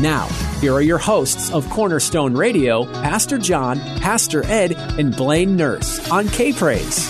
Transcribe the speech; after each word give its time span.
Now, 0.00 0.26
here 0.60 0.72
are 0.72 0.80
your 0.80 0.98
hosts 0.98 1.52
of 1.52 1.68
Cornerstone 1.68 2.34
Radio, 2.34 2.86
Pastor 2.86 3.36
John, 3.36 3.78
Pastor 4.00 4.44
Ed, 4.46 4.72
and 4.98 5.14
Blaine 5.14 5.54
Nurse 5.54 6.10
on 6.10 6.28
K 6.28 6.52
Praise. 6.52 7.06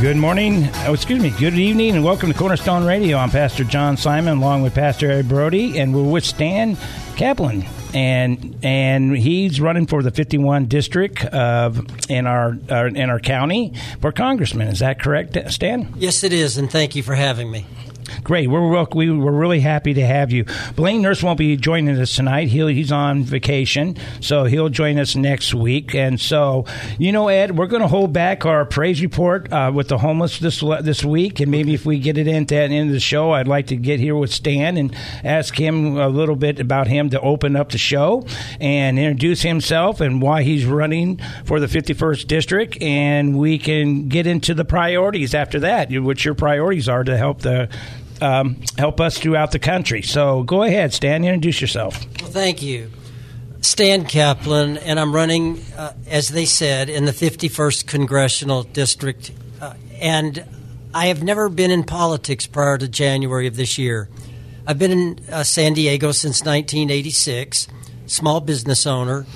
Good 0.00 0.16
morning, 0.16 0.68
oh, 0.86 0.94
excuse 0.94 1.22
me, 1.22 1.30
good 1.30 1.54
evening, 1.54 1.94
and 1.94 2.04
welcome 2.04 2.30
to 2.30 2.36
Cornerstone 2.36 2.84
Radio. 2.84 3.16
I'm 3.16 3.30
Pastor 3.30 3.62
John 3.62 3.96
Simon, 3.96 4.38
along 4.38 4.62
with 4.62 4.74
Pastor 4.74 5.10
Ed 5.10 5.28
Brody, 5.28 5.78
and 5.78 5.94
we're 5.94 6.02
with 6.02 6.24
Stan 6.24 6.74
Caplan, 7.16 7.66
and 7.94 8.58
and 8.64 9.16
he's 9.16 9.60
running 9.60 9.86
for 9.86 10.02
the 10.02 10.10
51 10.10 10.66
district 10.66 11.24
of 11.24 11.86
in 12.10 12.26
our, 12.26 12.58
our 12.68 12.88
in 12.88 13.10
our 13.10 13.20
county 13.20 13.74
for 14.00 14.10
congressman. 14.10 14.68
Is 14.68 14.80
that 14.80 15.00
correct, 15.00 15.38
Stan? 15.52 15.94
Yes, 15.96 16.24
it 16.24 16.32
is, 16.32 16.58
and 16.58 16.70
thank 16.70 16.96
you 16.96 17.02
for 17.04 17.14
having 17.14 17.50
me. 17.50 17.64
Great. 18.24 18.48
We're 18.48 18.70
real, 18.70 18.88
we, 18.94 19.10
we're 19.10 19.32
really 19.32 19.60
happy 19.60 19.94
to 19.94 20.06
have 20.06 20.32
you. 20.32 20.44
Blaine 20.74 21.02
Nurse 21.02 21.22
won't 21.22 21.38
be 21.38 21.56
joining 21.56 21.98
us 21.98 22.14
tonight. 22.14 22.48
He'll, 22.48 22.68
he's 22.68 22.92
on 22.92 23.24
vacation, 23.24 23.96
so 24.20 24.44
he'll 24.44 24.68
join 24.68 24.98
us 24.98 25.16
next 25.16 25.54
week. 25.54 25.94
And 25.94 26.20
so, 26.20 26.64
you 26.98 27.12
know, 27.12 27.28
Ed, 27.28 27.56
we're 27.56 27.66
going 27.66 27.82
to 27.82 27.88
hold 27.88 28.12
back 28.12 28.44
our 28.44 28.64
praise 28.64 29.00
report 29.02 29.52
uh, 29.52 29.70
with 29.74 29.88
the 29.88 29.98
homeless 29.98 30.38
this 30.38 30.60
this 30.82 31.04
week, 31.04 31.40
and 31.40 31.50
maybe 31.50 31.74
if 31.74 31.86
we 31.86 31.98
get 31.98 32.18
it 32.18 32.26
into 32.26 32.54
the 32.54 32.60
end 32.60 32.88
of 32.88 32.94
the 32.94 33.00
show, 33.00 33.32
I'd 33.32 33.48
like 33.48 33.68
to 33.68 33.76
get 33.76 34.00
here 34.00 34.16
with 34.16 34.32
Stan 34.32 34.76
and 34.76 34.94
ask 35.24 35.58
him 35.58 35.96
a 35.96 36.08
little 36.08 36.36
bit 36.36 36.60
about 36.60 36.86
him 36.86 37.10
to 37.10 37.20
open 37.20 37.56
up 37.56 37.70
the 37.70 37.78
show 37.78 38.26
and 38.60 38.98
introduce 38.98 39.42
himself 39.42 40.00
and 40.00 40.20
why 40.20 40.42
he's 40.42 40.64
running 40.64 41.20
for 41.44 41.60
the 41.60 41.66
51st 41.66 42.26
district, 42.26 42.82
and 42.82 43.38
we 43.38 43.58
can 43.58 44.08
get 44.08 44.26
into 44.26 44.54
the 44.54 44.64
priorities 44.64 45.34
after 45.34 45.60
that, 45.60 45.90
what 45.90 46.24
your 46.24 46.34
priorities 46.34 46.88
are 46.88 47.04
to 47.04 47.16
help 47.16 47.40
the 47.40 47.68
um, 48.20 48.60
help 48.76 49.00
us 49.00 49.18
throughout 49.18 49.52
the 49.52 49.58
country. 49.58 50.02
So 50.02 50.42
go 50.42 50.62
ahead, 50.62 50.92
Stan, 50.92 51.24
introduce 51.24 51.60
yourself. 51.60 52.04
Well, 52.20 52.30
thank 52.30 52.62
you. 52.62 52.90
Stan 53.60 54.04
Caplan, 54.04 54.80
and 54.82 55.00
I'm 55.00 55.14
running, 55.14 55.60
uh, 55.76 55.92
as 56.06 56.28
they 56.28 56.44
said, 56.44 56.88
in 56.88 57.04
the 57.04 57.12
51st 57.12 57.86
Congressional 57.86 58.62
District. 58.62 59.32
Uh, 59.60 59.74
and 60.00 60.44
I 60.94 61.06
have 61.06 61.22
never 61.22 61.48
been 61.48 61.70
in 61.70 61.84
politics 61.84 62.46
prior 62.46 62.78
to 62.78 62.88
January 62.88 63.46
of 63.46 63.56
this 63.56 63.76
year. 63.76 64.08
I've 64.66 64.78
been 64.78 64.90
in 64.90 65.20
uh, 65.30 65.44
San 65.44 65.72
Diego 65.72 66.12
since 66.12 66.40
1986, 66.40 67.68
small 68.06 68.40
business 68.40 68.86
owner, 68.86 69.26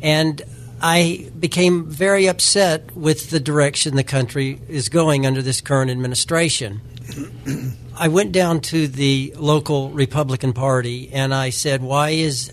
and 0.00 0.40
I 0.80 1.30
became 1.38 1.86
very 1.86 2.26
upset 2.26 2.96
with 2.96 3.30
the 3.30 3.40
direction 3.40 3.96
the 3.96 4.04
country 4.04 4.60
is 4.68 4.88
going 4.88 5.26
under 5.26 5.42
this 5.42 5.60
current 5.60 5.90
administration. 5.90 6.80
I 7.96 8.08
went 8.08 8.32
down 8.32 8.60
to 8.60 8.86
the 8.86 9.34
local 9.36 9.90
Republican 9.90 10.52
Party 10.52 11.10
and 11.12 11.34
I 11.34 11.50
said, 11.50 11.82
why 11.82 12.10
is 12.10 12.52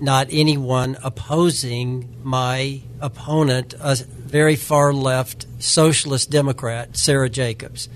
not 0.00 0.28
anyone 0.30 0.98
opposing 1.02 2.08
my 2.22 2.82
opponent, 3.00 3.74
a 3.80 3.96
very 3.96 4.56
far 4.56 4.92
left 4.92 5.46
socialist 5.58 6.30
Democrat, 6.30 6.96
Sara 6.96 7.28
Jacobs? 7.28 7.88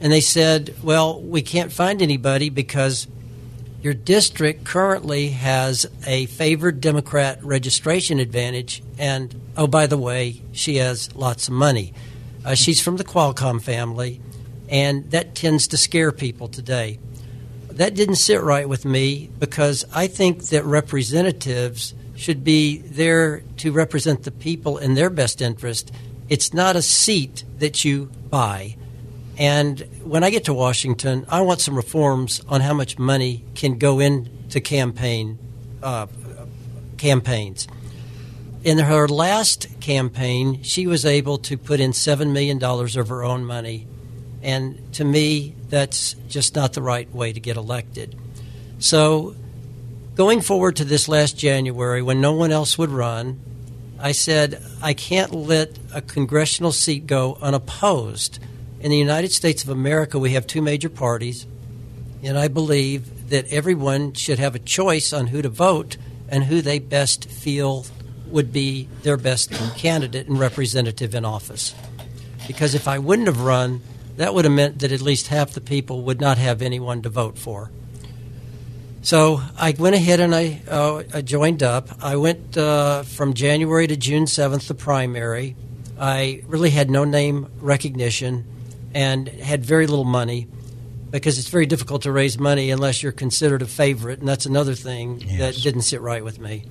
And 0.00 0.12
they 0.12 0.20
said, 0.20 0.74
well, 0.82 1.20
we 1.20 1.42
can't 1.42 1.72
find 1.72 2.02
anybody 2.02 2.50
because 2.50 3.06
your 3.82 3.94
district 3.94 4.64
currently 4.64 5.28
has 5.28 5.86
a 6.06 6.26
favored 6.26 6.80
Democrat 6.80 7.42
registration 7.44 8.18
advantage. 8.18 8.82
And 8.98 9.40
oh, 9.56 9.66
by 9.66 9.86
the 9.86 9.98
way, 9.98 10.42
she 10.52 10.76
has 10.76 11.14
lots 11.14 11.48
of 11.48 11.54
money. 11.54 11.92
Uh, 12.44 12.54
she's 12.54 12.80
from 12.80 12.96
the 12.96 13.04
Qualcomm 13.04 13.62
family 13.62 14.20
and 14.68 15.10
that 15.10 15.34
tends 15.34 15.68
to 15.68 15.76
scare 15.76 16.12
people 16.12 16.48
today. 16.48 16.98
That 17.72 17.94
didn't 17.94 18.16
sit 18.16 18.42
right 18.42 18.68
with 18.68 18.84
me 18.84 19.30
because 19.38 19.84
I 19.94 20.06
think 20.08 20.46
that 20.46 20.64
representatives 20.64 21.94
should 22.16 22.42
be 22.42 22.78
there 22.78 23.42
to 23.58 23.70
represent 23.70 24.24
the 24.24 24.32
people 24.32 24.78
in 24.78 24.94
their 24.94 25.10
best 25.10 25.40
interest. 25.40 25.92
It's 26.28 26.52
not 26.52 26.76
a 26.76 26.82
seat 26.82 27.44
that 27.58 27.84
you 27.84 28.06
buy. 28.28 28.76
And 29.38 29.80
when 30.02 30.24
I 30.24 30.30
get 30.30 30.44
to 30.46 30.54
Washington, 30.54 31.24
I 31.28 31.42
want 31.42 31.60
some 31.60 31.76
reforms 31.76 32.42
on 32.48 32.60
how 32.60 32.74
much 32.74 32.98
money 32.98 33.44
can 33.54 33.78
go 33.78 34.00
into 34.00 34.60
campaign 34.60 35.38
uh, 35.82 36.08
campaigns. 36.96 37.68
In 38.64 38.78
her 38.78 39.06
last 39.06 39.68
campaign, 39.80 40.62
she 40.64 40.88
was 40.88 41.06
able 41.06 41.38
to 41.38 41.56
put 41.56 41.78
in 41.78 41.92
$7 41.92 42.32
million 42.32 42.62
of 42.62 43.08
her 43.08 43.22
own 43.22 43.44
money 43.44 43.86
and 44.42 44.92
to 44.94 45.04
me, 45.04 45.54
that's 45.68 46.14
just 46.28 46.54
not 46.54 46.72
the 46.72 46.82
right 46.82 47.12
way 47.12 47.32
to 47.32 47.40
get 47.40 47.56
elected. 47.56 48.16
So, 48.78 49.34
going 50.14 50.40
forward 50.40 50.76
to 50.76 50.84
this 50.84 51.08
last 51.08 51.36
January, 51.36 52.02
when 52.02 52.20
no 52.20 52.32
one 52.32 52.52
else 52.52 52.78
would 52.78 52.90
run, 52.90 53.40
I 53.98 54.12
said, 54.12 54.62
I 54.80 54.94
can't 54.94 55.34
let 55.34 55.76
a 55.92 56.00
congressional 56.00 56.70
seat 56.70 57.06
go 57.06 57.36
unopposed. 57.42 58.38
In 58.80 58.92
the 58.92 58.96
United 58.96 59.32
States 59.32 59.64
of 59.64 59.70
America, 59.70 60.20
we 60.20 60.34
have 60.34 60.46
two 60.46 60.62
major 60.62 60.88
parties, 60.88 61.46
and 62.22 62.38
I 62.38 62.46
believe 62.46 63.30
that 63.30 63.52
everyone 63.52 64.12
should 64.12 64.38
have 64.38 64.54
a 64.54 64.60
choice 64.60 65.12
on 65.12 65.26
who 65.26 65.42
to 65.42 65.48
vote 65.48 65.96
and 66.28 66.44
who 66.44 66.62
they 66.62 66.78
best 66.78 67.28
feel 67.28 67.86
would 68.28 68.52
be 68.52 68.88
their 69.02 69.16
best 69.16 69.50
candidate 69.76 70.28
and 70.28 70.38
representative 70.38 71.14
in 71.14 71.24
office. 71.24 71.74
Because 72.46 72.74
if 72.74 72.86
I 72.86 72.98
wouldn't 72.98 73.26
have 73.26 73.40
run, 73.40 73.80
that 74.18 74.34
would 74.34 74.44
have 74.44 74.52
meant 74.52 74.80
that 74.80 74.90
at 74.90 75.00
least 75.00 75.28
half 75.28 75.52
the 75.52 75.60
people 75.60 76.02
would 76.02 76.20
not 76.20 76.38
have 76.38 76.60
anyone 76.60 77.02
to 77.02 77.08
vote 77.08 77.38
for. 77.38 77.70
So 79.00 79.40
I 79.56 79.74
went 79.78 79.94
ahead 79.94 80.18
and 80.18 80.34
I, 80.34 80.60
uh, 80.68 81.04
I 81.14 81.22
joined 81.22 81.62
up. 81.62 81.88
I 82.02 82.16
went 82.16 82.58
uh, 82.58 83.04
from 83.04 83.34
January 83.34 83.86
to 83.86 83.96
June 83.96 84.24
7th, 84.24 84.66
the 84.66 84.74
primary. 84.74 85.54
I 86.00 86.42
really 86.46 86.70
had 86.70 86.90
no 86.90 87.04
name 87.04 87.48
recognition 87.60 88.44
and 88.92 89.28
had 89.28 89.64
very 89.64 89.86
little 89.86 90.04
money 90.04 90.48
because 91.10 91.38
it's 91.38 91.48
very 91.48 91.66
difficult 91.66 92.02
to 92.02 92.12
raise 92.12 92.40
money 92.40 92.72
unless 92.72 93.04
you're 93.04 93.12
considered 93.12 93.62
a 93.62 93.66
favorite, 93.66 94.18
and 94.18 94.28
that's 94.28 94.46
another 94.46 94.74
thing 94.74 95.20
yes. 95.20 95.38
that 95.38 95.62
didn't 95.62 95.82
sit 95.82 96.00
right 96.00 96.24
with 96.24 96.40
me. 96.40 96.64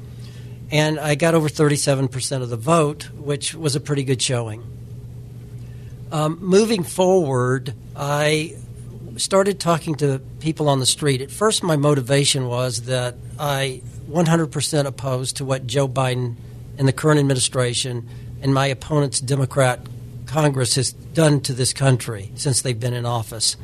And 0.69 0.99
I 0.99 1.15
got 1.15 1.33
over 1.33 1.47
37% 1.47 2.41
of 2.41 2.49
the 2.49 2.57
vote, 2.57 3.09
which 3.15 3.55
was 3.55 3.77
a 3.77 3.79
pretty 3.79 4.03
good 4.03 4.21
showing. 4.21 4.76
Um, 6.11 6.37
moving 6.39 6.83
forward, 6.83 7.73
I 7.95 8.55
started 9.17 9.59
talking 9.59 9.95
to 9.95 10.21
people 10.39 10.69
on 10.69 10.79
the 10.79 10.85
street. 10.85 11.21
At 11.21 11.31
first, 11.31 11.63
my 11.63 11.75
motivation 11.75 12.47
was 12.47 12.83
that 12.83 13.15
I 13.37 13.81
100% 14.09 14.85
opposed 14.85 15.37
to 15.37 15.45
what 15.45 15.67
Joe 15.67 15.87
Biden 15.87 16.35
and 16.77 16.87
the 16.87 16.93
current 16.93 17.19
administration 17.19 18.07
and 18.41 18.53
my 18.53 18.67
opponent's 18.67 19.19
Democrat 19.19 19.81
Congress 20.27 20.75
has 20.75 20.93
done 20.93 21.41
to 21.41 21.53
this 21.53 21.73
country 21.73 22.31
since 22.35 22.61
they've 22.61 22.79
been 22.79 22.93
in 22.93 23.05
office. 23.05 23.57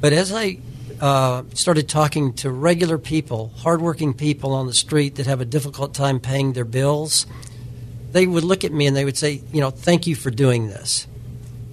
But 0.00 0.12
as 0.12 0.32
I 0.32 0.58
uh, 1.00 1.44
started 1.54 1.88
talking 1.88 2.34
to 2.34 2.50
regular 2.50 2.98
people, 2.98 3.52
hardworking 3.56 4.14
people 4.14 4.52
on 4.52 4.66
the 4.66 4.74
street 4.74 5.16
that 5.16 5.26
have 5.26 5.40
a 5.40 5.44
difficult 5.44 5.94
time 5.94 6.20
paying 6.20 6.52
their 6.52 6.64
bills, 6.64 7.26
they 8.12 8.26
would 8.26 8.44
look 8.44 8.64
at 8.64 8.72
me 8.72 8.86
and 8.86 8.96
they 8.96 9.04
would 9.04 9.16
say, 9.16 9.42
you 9.52 9.60
know, 9.60 9.70
thank 9.70 10.06
you 10.06 10.14
for 10.14 10.30
doing 10.30 10.68
this. 10.68 11.06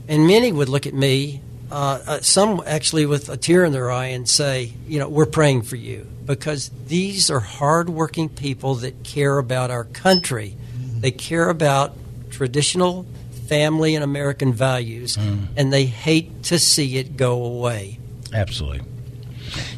And 0.08 0.28
many 0.28 0.52
would 0.52 0.70
look 0.70 0.86
at 0.86 0.94
me 0.94 1.42
uh, 1.72 2.00
uh, 2.06 2.22
some 2.22 2.62
actually 2.68 3.06
with 3.06 3.30
a 3.30 3.38
tear 3.38 3.66
in 3.66 3.72
their 3.72 3.90
eye 3.90 4.08
and 4.08 4.30
say, 4.30 4.74
you 4.88 5.00
know, 5.00 5.10
we're 5.10 5.26
praying 5.26 5.64
for 5.64 5.76
you 5.76 6.08
because 6.24 6.70
these 6.88 7.32
are 7.32 7.40
hardworking 7.40 8.30
people 8.30 8.76
that 8.76 9.04
care 9.04 9.40
about 9.40 9.72
our 9.72 9.86
country. 9.86 10.56
They 11.00 11.10
care 11.10 11.50
about 11.50 11.96
traditional 12.30 13.06
family 13.48 13.96
and 13.96 14.04
American 14.04 14.54
values, 14.54 15.18
mm. 15.18 15.48
and 15.58 15.74
they 15.74 15.86
hate 15.86 16.44
to 16.44 16.60
see 16.60 16.98
it 16.98 17.18
go 17.18 17.44
away. 17.44 17.98
Absolutely. 18.32 18.82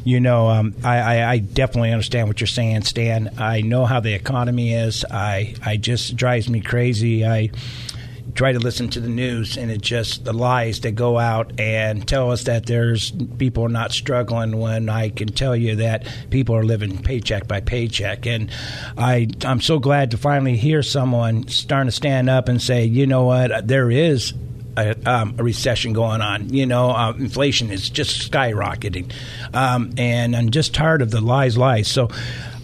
You 0.04 0.20
know, 0.20 0.48
um, 0.48 0.74
I, 0.84 0.98
I, 0.98 1.30
I, 1.32 1.38
definitely 1.38 1.92
understand 1.92 2.28
what 2.28 2.40
you're 2.40 2.46
saying, 2.46 2.82
Stan. 2.82 3.34
I 3.38 3.60
know 3.60 3.84
how 3.84 4.00
the 4.00 4.14
economy 4.14 4.72
is. 4.72 5.04
I, 5.04 5.54
I 5.64 5.76
just 5.76 6.16
drives 6.16 6.48
me 6.48 6.60
crazy. 6.60 7.26
I 7.26 7.50
try 8.34 8.52
to 8.52 8.58
listen 8.58 8.88
to 8.90 9.00
the 9.00 9.08
news, 9.08 9.56
and 9.56 9.70
it 9.70 9.80
just 9.80 10.24
the 10.24 10.32
lies 10.32 10.80
that 10.80 10.92
go 10.92 11.18
out 11.18 11.58
and 11.60 12.06
tell 12.06 12.30
us 12.30 12.44
that 12.44 12.66
there's 12.66 13.12
people 13.38 13.64
are 13.64 13.70
not 13.70 13.92
struggling 13.92 14.58
when 14.58 14.88
I 14.88 15.10
can 15.10 15.28
tell 15.28 15.56
you 15.56 15.76
that 15.76 16.06
people 16.30 16.54
are 16.54 16.64
living 16.64 17.02
paycheck 17.02 17.46
by 17.46 17.60
paycheck. 17.60 18.26
And 18.26 18.50
I 18.98 19.28
I'm 19.44 19.60
so 19.60 19.78
glad 19.78 20.10
to 20.10 20.18
finally 20.18 20.56
hear 20.56 20.82
someone 20.82 21.48
starting 21.48 21.88
to 21.88 21.96
stand 21.96 22.28
up 22.28 22.48
and 22.48 22.60
say, 22.60 22.84
you 22.84 23.06
know 23.06 23.24
what, 23.24 23.66
there 23.66 23.90
is 23.90 24.34
a, 24.76 24.94
um, 25.08 25.36
a, 25.38 25.42
recession 25.42 25.92
going 25.92 26.20
on. 26.20 26.52
You 26.52 26.66
know, 26.66 26.90
uh, 26.90 27.12
inflation 27.12 27.70
is 27.70 27.88
just 27.88 28.30
skyrocketing, 28.30 29.12
um, 29.54 29.92
and 29.96 30.36
I'm 30.36 30.50
just 30.50 30.74
tired 30.74 31.02
of 31.02 31.10
the 31.10 31.20
lies, 31.20 31.56
lies. 31.56 31.88
So 31.88 32.10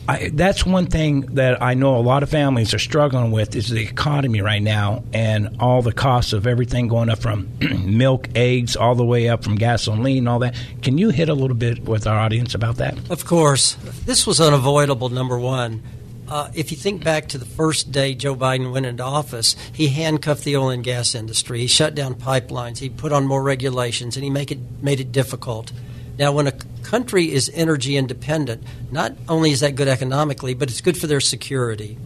I, 0.08 0.30
that's 0.32 0.66
one 0.66 0.86
thing 0.86 1.20
that 1.34 1.62
I 1.62 1.74
know 1.74 1.96
a 1.96 2.00
lot 2.02 2.22
of 2.22 2.28
families 2.28 2.74
are 2.74 2.78
struggling 2.78 3.30
with 3.30 3.54
is 3.54 3.68
the 3.68 3.82
economy 3.82 4.40
right 4.40 4.62
now 4.62 5.04
and 5.12 5.56
all 5.60 5.80
the 5.80 5.92
costs 5.92 6.32
of 6.32 6.46
everything 6.46 6.88
going 6.88 7.08
up 7.08 7.20
from 7.20 7.48
milk, 7.84 8.28
eggs, 8.34 8.74
all 8.74 8.96
the 8.96 9.04
way 9.04 9.28
up 9.28 9.44
from 9.44 9.54
gasoline 9.54 10.18
and 10.18 10.28
all 10.28 10.40
that. 10.40 10.56
Can 10.82 10.98
you 10.98 11.10
hit 11.10 11.28
a 11.28 11.34
little 11.34 11.56
bit 11.56 11.84
with 11.84 12.06
our 12.06 12.18
audience 12.18 12.54
about 12.54 12.76
that? 12.76 12.98
Of 13.10 13.24
course. 13.24 13.74
This 14.04 14.26
was 14.26 14.40
unavoidable, 14.40 15.08
number 15.08 15.38
one. 15.38 15.82
Uh, 16.28 16.50
if 16.54 16.70
you 16.70 16.76
think 16.76 17.04
back 17.04 17.28
to 17.28 17.38
the 17.38 17.44
first 17.44 17.92
day 17.92 18.14
Joe 18.14 18.34
Biden 18.34 18.72
went 18.72 18.86
into 18.86 19.04
office, 19.04 19.54
he 19.72 19.88
handcuffed 19.88 20.44
the 20.44 20.56
oil 20.56 20.70
and 20.70 20.82
gas 20.82 21.14
industry. 21.14 21.60
He 21.60 21.66
shut 21.66 21.94
down 21.94 22.14
pipelines. 22.14 22.78
He 22.78 22.88
put 22.88 23.12
on 23.12 23.26
more 23.26 23.42
regulations, 23.42 24.16
and 24.16 24.24
he 24.24 24.30
make 24.30 24.50
it, 24.50 24.58
made 24.80 24.98
it 24.98 25.12
difficult. 25.12 25.72
Now, 26.18 26.32
when 26.32 26.46
a 26.46 26.52
country 26.92 27.32
is 27.32 27.50
energy 27.54 27.96
independent, 27.96 28.62
not 28.90 29.14
only 29.26 29.50
is 29.50 29.60
that 29.60 29.74
good 29.74 29.88
economically, 29.88 30.52
but 30.52 30.68
it's 30.68 30.82
good 30.82 30.98
for 30.98 31.06
their 31.06 31.20
security. 31.20 31.96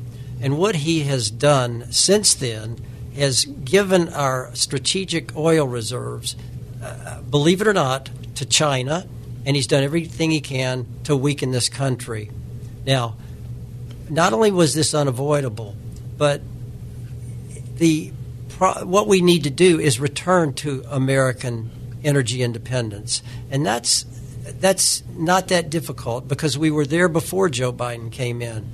And 0.41 0.57
what 0.59 0.77
he 0.77 1.01
has 1.01 1.29
done 1.29 1.91
since 1.91 2.35
then 2.35 2.79
has 3.17 3.47
given 3.47 4.09
our 4.11 4.55
strategic 4.55 5.37
oil 5.37 5.67
reserves, 5.67 6.37
uh, 6.81 7.21
believe 7.23 7.61
it 7.61 7.67
or 7.67 7.73
not, 7.73 8.11
to 8.37 8.47
China, 8.47 9.09
and 9.45 9.57
he's 9.57 9.67
done 9.67 9.83
everything 9.83 10.31
he 10.31 10.41
can 10.41 10.87
to 11.03 11.17
weaken 11.17 11.51
this 11.51 11.69
country. 11.69 12.31
Now, 12.87 13.17
not 14.09 14.33
only 14.33 14.53
was 14.53 14.73
this 14.75 14.95
unavoidable, 14.95 15.75
but 16.17 16.43
the 17.79 18.13
what 18.85 19.09
we 19.09 19.21
need 19.21 19.43
to 19.45 19.51
do 19.51 19.81
is 19.81 19.99
return 19.99 20.55
to 20.55 20.85
American 20.89 21.73
energy 22.05 22.45
independence, 22.45 23.21
and 23.51 23.67
that's 23.67 24.07
that's 24.61 25.03
not 25.11 25.49
that 25.49 25.71
difficult 25.71 26.29
because 26.29 26.57
we 26.57 26.71
were 26.71 26.87
there 26.87 27.09
before 27.09 27.49
Joe 27.49 27.73
Biden 27.73 28.11
came 28.11 28.43
in. 28.43 28.73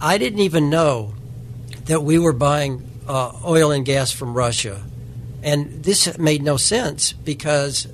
I 0.00 0.18
didn't 0.18 0.40
even 0.40 0.70
know 0.70 1.14
that 1.86 2.02
we 2.02 2.18
were 2.18 2.32
buying 2.32 2.88
uh, 3.08 3.32
oil 3.44 3.70
and 3.70 3.84
gas 3.84 4.10
from 4.10 4.34
Russia. 4.34 4.82
And 5.42 5.84
this 5.84 6.18
made 6.18 6.42
no 6.42 6.56
sense 6.56 7.12
because 7.12 7.86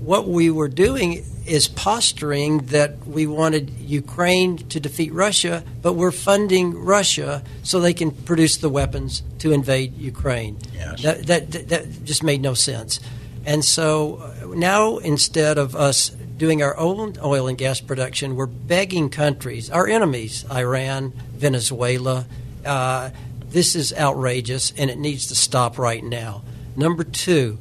what 0.00 0.28
we 0.28 0.50
were 0.50 0.68
doing 0.68 1.24
is 1.46 1.66
posturing 1.66 2.58
that 2.66 3.06
we 3.06 3.26
wanted 3.26 3.70
Ukraine 3.70 4.56
to 4.68 4.78
defeat 4.78 5.12
Russia, 5.12 5.64
but 5.82 5.94
we're 5.94 6.12
funding 6.12 6.78
Russia 6.78 7.42
so 7.62 7.80
they 7.80 7.92
can 7.92 8.10
produce 8.12 8.58
the 8.58 8.68
weapons 8.68 9.22
to 9.40 9.52
invade 9.52 9.96
Ukraine. 9.96 10.58
Yes. 10.72 11.02
That, 11.02 11.26
that, 11.26 11.68
that 11.68 12.04
just 12.04 12.22
made 12.22 12.40
no 12.40 12.54
sense. 12.54 13.00
And 13.44 13.64
so 13.64 14.32
now 14.54 14.98
instead 14.98 15.58
of 15.58 15.74
us 15.74 16.12
doing 16.40 16.62
our 16.62 16.74
own 16.78 17.14
oil 17.22 17.46
and 17.48 17.58
gas 17.58 17.82
production, 17.82 18.34
we're 18.34 18.46
begging 18.46 19.10
countries, 19.10 19.68
our 19.68 19.86
enemies, 19.86 20.46
Iran, 20.50 21.12
Venezuela. 21.34 22.24
Uh, 22.64 23.10
this 23.50 23.76
is 23.76 23.92
outrageous, 23.92 24.72
and 24.78 24.88
it 24.90 24.98
needs 24.98 25.26
to 25.26 25.34
stop 25.34 25.78
right 25.78 26.02
now. 26.02 26.42
Number 26.74 27.04
two, 27.04 27.58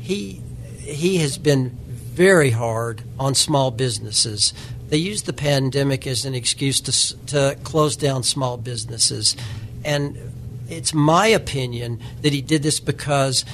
he 0.00 0.40
he 0.78 1.18
has 1.18 1.36
been 1.36 1.68
very 1.68 2.50
hard 2.50 3.02
on 3.20 3.34
small 3.34 3.70
businesses. 3.70 4.54
They 4.88 4.96
use 4.96 5.24
the 5.24 5.32
pandemic 5.34 6.06
as 6.06 6.24
an 6.24 6.34
excuse 6.34 6.80
to 6.80 7.26
to 7.26 7.58
close 7.62 7.94
down 7.94 8.22
small 8.22 8.56
businesses, 8.56 9.36
and 9.84 10.16
it's 10.70 10.94
my 10.94 11.26
opinion 11.26 12.00
that 12.22 12.32
he 12.32 12.40
did 12.40 12.62
this 12.62 12.80
because 12.80 13.44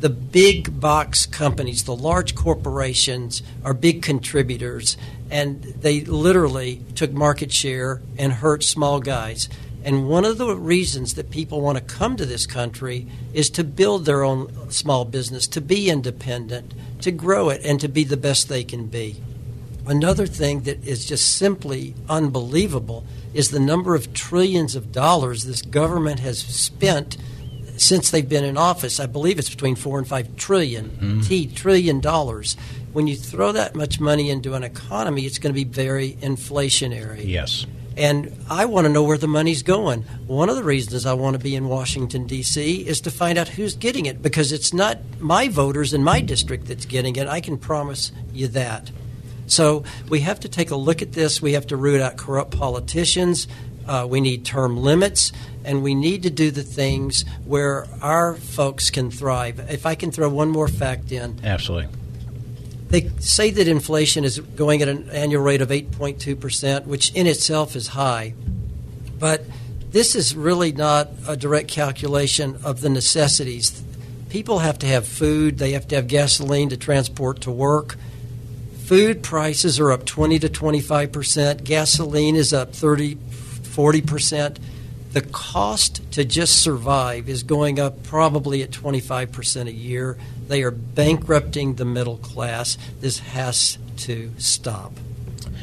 the 0.00 0.08
big 0.08 0.80
box 0.80 1.26
companies, 1.26 1.84
the 1.84 1.96
large 1.96 2.34
corporations, 2.34 3.42
are 3.64 3.74
big 3.74 4.02
contributors, 4.02 4.96
and 5.30 5.62
they 5.62 6.00
literally 6.02 6.82
took 6.94 7.12
market 7.12 7.52
share 7.52 8.00
and 8.16 8.34
hurt 8.34 8.62
small 8.62 9.00
guys. 9.00 9.48
And 9.84 10.08
one 10.08 10.24
of 10.24 10.38
the 10.38 10.54
reasons 10.54 11.14
that 11.14 11.30
people 11.30 11.60
want 11.60 11.78
to 11.78 11.84
come 11.84 12.16
to 12.16 12.26
this 12.26 12.46
country 12.46 13.06
is 13.32 13.50
to 13.50 13.64
build 13.64 14.04
their 14.04 14.22
own 14.22 14.70
small 14.70 15.04
business, 15.04 15.46
to 15.48 15.60
be 15.60 15.90
independent, 15.90 16.74
to 17.00 17.10
grow 17.10 17.48
it, 17.48 17.60
and 17.64 17.80
to 17.80 17.88
be 17.88 18.04
the 18.04 18.16
best 18.16 18.48
they 18.48 18.64
can 18.64 18.86
be. 18.86 19.20
Another 19.86 20.26
thing 20.26 20.62
that 20.62 20.84
is 20.84 21.06
just 21.06 21.34
simply 21.36 21.94
unbelievable 22.08 23.06
is 23.32 23.50
the 23.50 23.60
number 23.60 23.94
of 23.94 24.12
trillions 24.12 24.76
of 24.76 24.92
dollars 24.92 25.44
this 25.44 25.62
government 25.62 26.20
has 26.20 26.38
spent 26.38 27.16
since 27.80 28.10
they've 28.10 28.28
been 28.28 28.44
in 28.44 28.56
office. 28.56 29.00
I 29.00 29.06
believe 29.06 29.38
it's 29.38 29.50
between 29.50 29.76
four 29.76 29.98
and 29.98 30.06
five 30.06 30.36
trillion, 30.36 30.90
mm-hmm. 30.90 31.20
T 31.22 31.46
trillion 31.46 32.00
dollars. 32.00 32.56
When 32.92 33.06
you 33.06 33.16
throw 33.16 33.52
that 33.52 33.74
much 33.74 34.00
money 34.00 34.30
into 34.30 34.54
an 34.54 34.62
economy, 34.62 35.22
it's 35.26 35.38
going 35.38 35.52
to 35.52 35.54
be 35.54 35.64
very 35.64 36.12
inflationary. 36.14 37.26
Yes. 37.26 37.66
And 37.98 38.32
I 38.48 38.64
want 38.66 38.86
to 38.86 38.92
know 38.92 39.02
where 39.02 39.18
the 39.18 39.26
money's 39.26 39.64
going. 39.64 40.02
One 40.28 40.48
of 40.48 40.54
the 40.54 40.62
reasons 40.62 41.04
I 41.04 41.14
want 41.14 41.34
to 41.34 41.42
be 41.42 41.56
in 41.56 41.66
Washington, 41.66 42.28
D.C., 42.28 42.86
is 42.86 43.00
to 43.00 43.10
find 43.10 43.36
out 43.36 43.48
who's 43.48 43.74
getting 43.74 44.06
it 44.06 44.22
because 44.22 44.52
it's 44.52 44.72
not 44.72 44.98
my 45.18 45.48
voters 45.48 45.92
in 45.92 46.04
my 46.04 46.20
district 46.20 46.66
that's 46.66 46.86
getting 46.86 47.16
it. 47.16 47.26
I 47.26 47.40
can 47.40 47.58
promise 47.58 48.12
you 48.32 48.46
that. 48.48 48.92
So 49.48 49.82
we 50.08 50.20
have 50.20 50.40
to 50.40 50.48
take 50.48 50.70
a 50.70 50.76
look 50.76 51.02
at 51.02 51.12
this. 51.12 51.42
We 51.42 51.54
have 51.54 51.66
to 51.68 51.76
root 51.76 52.00
out 52.00 52.16
corrupt 52.16 52.56
politicians. 52.56 53.48
Uh, 53.88 54.06
we 54.08 54.20
need 54.20 54.44
term 54.44 54.76
limits, 54.76 55.32
and 55.64 55.82
we 55.82 55.94
need 55.94 56.22
to 56.22 56.30
do 56.30 56.50
the 56.50 56.62
things 56.62 57.24
where 57.46 57.86
our 58.02 58.34
folks 58.34 58.90
can 58.90 59.10
thrive. 59.10 59.58
If 59.70 59.86
I 59.86 59.94
can 59.94 60.10
throw 60.10 60.28
one 60.28 60.50
more 60.50 60.68
fact 60.68 61.10
in. 61.10 61.40
Absolutely. 61.42 61.88
They 62.88 63.10
say 63.18 63.50
that 63.50 63.68
inflation 63.68 64.24
is 64.24 64.38
going 64.40 64.82
at 64.82 64.88
an 64.88 65.10
annual 65.10 65.42
rate 65.42 65.60
of 65.60 65.68
8.2%, 65.68 66.86
which 66.86 67.12
in 67.14 67.26
itself 67.26 67.76
is 67.76 67.88
high. 67.88 68.34
But 69.18 69.44
this 69.90 70.14
is 70.14 70.36
really 70.36 70.72
not 70.72 71.08
a 71.26 71.36
direct 71.36 71.68
calculation 71.68 72.58
of 72.62 72.80
the 72.80 72.88
necessities. 72.88 73.82
People 74.28 74.58
have 74.60 74.78
to 74.80 74.86
have 74.86 75.06
food, 75.06 75.58
they 75.58 75.72
have 75.72 75.88
to 75.88 75.96
have 75.96 76.06
gasoline 76.08 76.68
to 76.68 76.76
transport 76.76 77.40
to 77.42 77.50
work. 77.50 77.96
Food 78.84 79.22
prices 79.22 79.78
are 79.80 79.92
up 79.92 80.04
20 80.06 80.38
to 80.38 80.48
25%, 80.48 81.64
gasoline 81.64 82.36
is 82.36 82.52
up 82.52 82.74
30 82.74 83.16
40%. 83.68 84.58
The 85.12 85.22
cost 85.22 86.12
to 86.12 86.24
just 86.24 86.62
survive 86.62 87.28
is 87.28 87.42
going 87.42 87.80
up 87.80 88.02
probably 88.02 88.62
at 88.62 88.70
25% 88.70 89.66
a 89.66 89.72
year. 89.72 90.18
They 90.48 90.62
are 90.62 90.70
bankrupting 90.70 91.74
the 91.74 91.84
middle 91.84 92.18
class. 92.18 92.76
This 93.00 93.18
has 93.20 93.78
to 93.98 94.32
stop. 94.38 94.92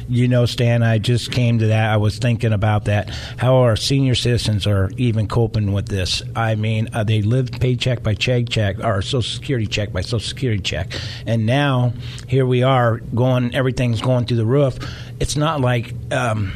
You 0.08 0.28
know, 0.28 0.46
Stan, 0.46 0.84
I 0.84 0.98
just 0.98 1.32
came 1.32 1.58
to 1.58 1.66
that. 1.68 1.90
I 1.90 1.96
was 1.96 2.18
thinking 2.18 2.52
about 2.52 2.84
that. 2.84 3.10
How 3.38 3.56
our 3.56 3.74
senior 3.74 4.14
citizens 4.14 4.66
are 4.66 4.90
even 4.96 5.26
coping 5.26 5.72
with 5.72 5.88
this. 5.88 6.22
I 6.36 6.54
mean, 6.54 6.88
uh, 6.92 7.02
they 7.02 7.22
live 7.22 7.50
paycheck 7.50 8.04
by 8.04 8.14
check, 8.14 8.48
check, 8.48 8.78
or 8.78 9.02
Social 9.02 9.22
Security 9.22 9.66
check 9.66 9.92
by 9.92 10.02
Social 10.02 10.20
Security 10.20 10.62
check, 10.62 10.92
and 11.26 11.44
now 11.44 11.92
here 12.28 12.46
we 12.46 12.62
are 12.62 12.98
going. 12.98 13.54
Everything's 13.54 14.00
going 14.00 14.26
through 14.26 14.36
the 14.36 14.46
roof. 14.46 14.78
It's 15.18 15.36
not 15.36 15.60
like. 15.60 15.92
Um, 16.12 16.52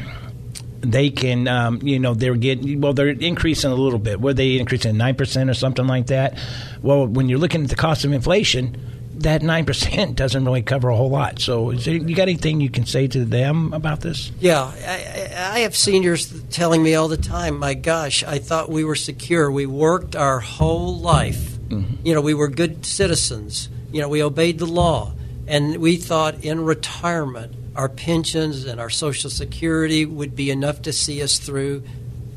they 0.81 1.09
can, 1.09 1.47
um, 1.47 1.79
you 1.83 1.99
know, 1.99 2.13
they're 2.13 2.35
getting, 2.35 2.81
well, 2.81 2.93
they're 2.93 3.09
increasing 3.09 3.71
a 3.71 3.75
little 3.75 3.99
bit. 3.99 4.19
Were 4.19 4.33
they 4.33 4.59
increasing 4.59 4.95
9% 4.95 5.49
or 5.49 5.53
something 5.53 5.87
like 5.87 6.07
that? 6.07 6.37
Well, 6.81 7.07
when 7.07 7.29
you're 7.29 7.39
looking 7.39 7.63
at 7.63 7.69
the 7.69 7.75
cost 7.75 8.03
of 8.03 8.11
inflation, 8.11 8.77
that 9.15 9.41
9% 9.41 10.15
doesn't 10.15 10.45
really 10.45 10.63
cover 10.63 10.89
a 10.89 10.95
whole 10.95 11.09
lot. 11.09 11.39
So, 11.39 11.71
there, 11.71 11.95
you 11.95 12.15
got 12.15 12.23
anything 12.23 12.61
you 12.61 12.69
can 12.69 12.85
say 12.85 13.07
to 13.07 13.25
them 13.25 13.73
about 13.73 14.01
this? 14.01 14.31
Yeah, 14.39 14.63
I, 14.63 15.55
I, 15.55 15.59
have 15.59 15.75
seniors 15.75 16.41
telling 16.49 16.81
me 16.81 16.95
all 16.95 17.07
the 17.07 17.17
time, 17.17 17.59
my 17.59 17.75
gosh, 17.75 18.23
I 18.23 18.39
thought 18.39 18.69
we 18.69 18.83
were 18.83 18.95
secure. 18.95 19.51
We 19.51 19.65
worked 19.65 20.15
our 20.15 20.39
whole 20.39 20.97
life. 20.97 21.51
Mm-hmm. 21.69 22.05
You 22.05 22.15
know, 22.15 22.21
we 22.21 22.33
were 22.33 22.49
good 22.49 22.85
citizens 22.85 23.69
You 23.93 24.01
know, 24.01 24.09
we 24.09 24.21
obeyed 24.23 24.59
the 24.59 24.65
law, 24.65 25.13
and 25.47 25.77
we 25.77 25.97
thought 25.97 26.43
in 26.43 26.65
retirement 26.65 27.55
our 27.75 27.89
pensions 27.89 28.65
and 28.65 28.79
our 28.79 28.89
Social 28.89 29.29
Security 29.29 30.05
would 30.05 30.35
be 30.35 30.51
enough 30.51 30.81
to 30.83 30.93
see 30.93 31.21
us 31.21 31.39
through 31.39 31.83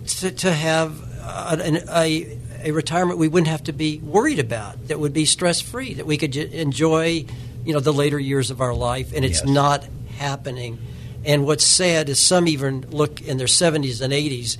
to, 0.06 0.30
to 0.30 0.52
have 0.52 1.00
a, 1.22 1.82
a, 1.90 2.38
a, 2.62 2.70
retirement 2.72 3.18
we 3.18 3.28
wouldn't 3.28 3.48
have 3.48 3.64
to 3.64 3.72
be 3.72 3.98
worried 3.98 4.38
about, 4.38 4.88
that 4.88 5.00
would 5.00 5.12
be 5.12 5.24
stress 5.24 5.60
free, 5.60 5.94
that 5.94 6.06
we 6.06 6.16
could 6.18 6.36
enjoy, 6.36 7.24
you 7.64 7.72
know, 7.72 7.80
the 7.80 7.92
later 7.92 8.18
years 8.18 8.50
of 8.50 8.60
our 8.60 8.74
life, 8.74 9.12
and 9.14 9.24
it's 9.24 9.40
yes. 9.40 9.48
not 9.48 9.86
happening. 10.18 10.78
And 11.24 11.46
what's 11.46 11.64
sad 11.64 12.08
is 12.10 12.20
some 12.20 12.46
even 12.48 12.82
look 12.90 13.22
in 13.22 13.38
their 13.38 13.46
70s 13.46 14.02
and 14.02 14.12
80s 14.12 14.58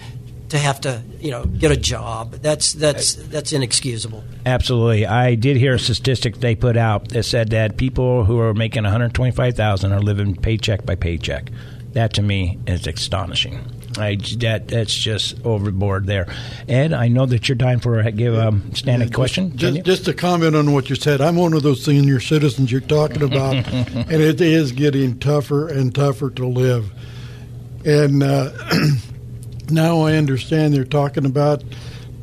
to 0.55 0.61
have 0.61 0.81
to 0.81 1.03
you 1.19 1.33
know 1.33 1.45
get 1.45 1.73
a 1.73 1.77
job. 1.77 2.33
That's 2.33 2.73
that's 2.75 3.15
that's 3.15 3.53
inexcusable. 3.53 4.23
Absolutely, 4.47 5.05
I 5.05 5.35
did 5.35 5.57
hear 5.57 5.75
a 5.75 5.79
statistic 5.79 6.37
they 6.37 6.55
put 6.55 6.77
out 6.77 7.09
that 7.09 7.25
said 7.25 7.51
that 7.51 7.77
people 7.77 8.25
who 8.25 8.39
are 8.39 8.55
making 8.55 8.85
one 8.85 8.93
hundred 8.93 9.15
twenty 9.15 9.33
five 9.33 9.57
thousand 9.57 9.93
are 9.93 10.01
living 10.01 10.37
paycheck 10.37 10.87
by 10.87 10.95
paycheck. 10.95 11.51
That 11.93 12.15
to 12.15 12.23
me 12.23 12.59
is 12.67 12.87
astonishing. 12.87 13.61
I, 13.97 14.17
that 14.39 14.67
that's 14.69 14.95
just 14.95 15.45
overboard 15.45 16.07
there. 16.07 16.27
Ed, 16.69 16.93
I 16.93 17.09
know 17.09 17.27
that 17.27 17.49
you're 17.49 17.55
dying 17.55 17.79
for 17.79 18.01
a 18.01 18.11
give 18.11 18.35
a 18.35 18.49
um, 18.49 18.75
standing 18.75 19.09
yeah, 19.09 19.15
question. 19.15 19.57
Just, 19.57 19.85
just, 19.85 20.05
to 20.07 20.15
comment 20.15 20.57
on 20.57 20.73
what 20.73 20.91
you 20.91 20.97
said, 20.97 21.21
I'm 21.21 21.37
one 21.37 21.53
of 21.53 21.63
those 21.63 21.85
senior 21.85 22.19
citizens 22.19 22.73
you're 22.73 22.81
talking 22.81 23.23
about, 23.23 23.55
and 23.73 24.11
it 24.11 24.41
is 24.41 24.73
getting 24.73 25.19
tougher 25.21 25.69
and 25.69 25.95
tougher 25.95 26.31
to 26.31 26.47
live. 26.47 26.93
And 27.85 28.25
uh, 28.25 28.51
now 29.71 30.01
I 30.01 30.15
understand 30.15 30.75
they're 30.75 30.85
talking 30.85 31.27
about 31.27 31.63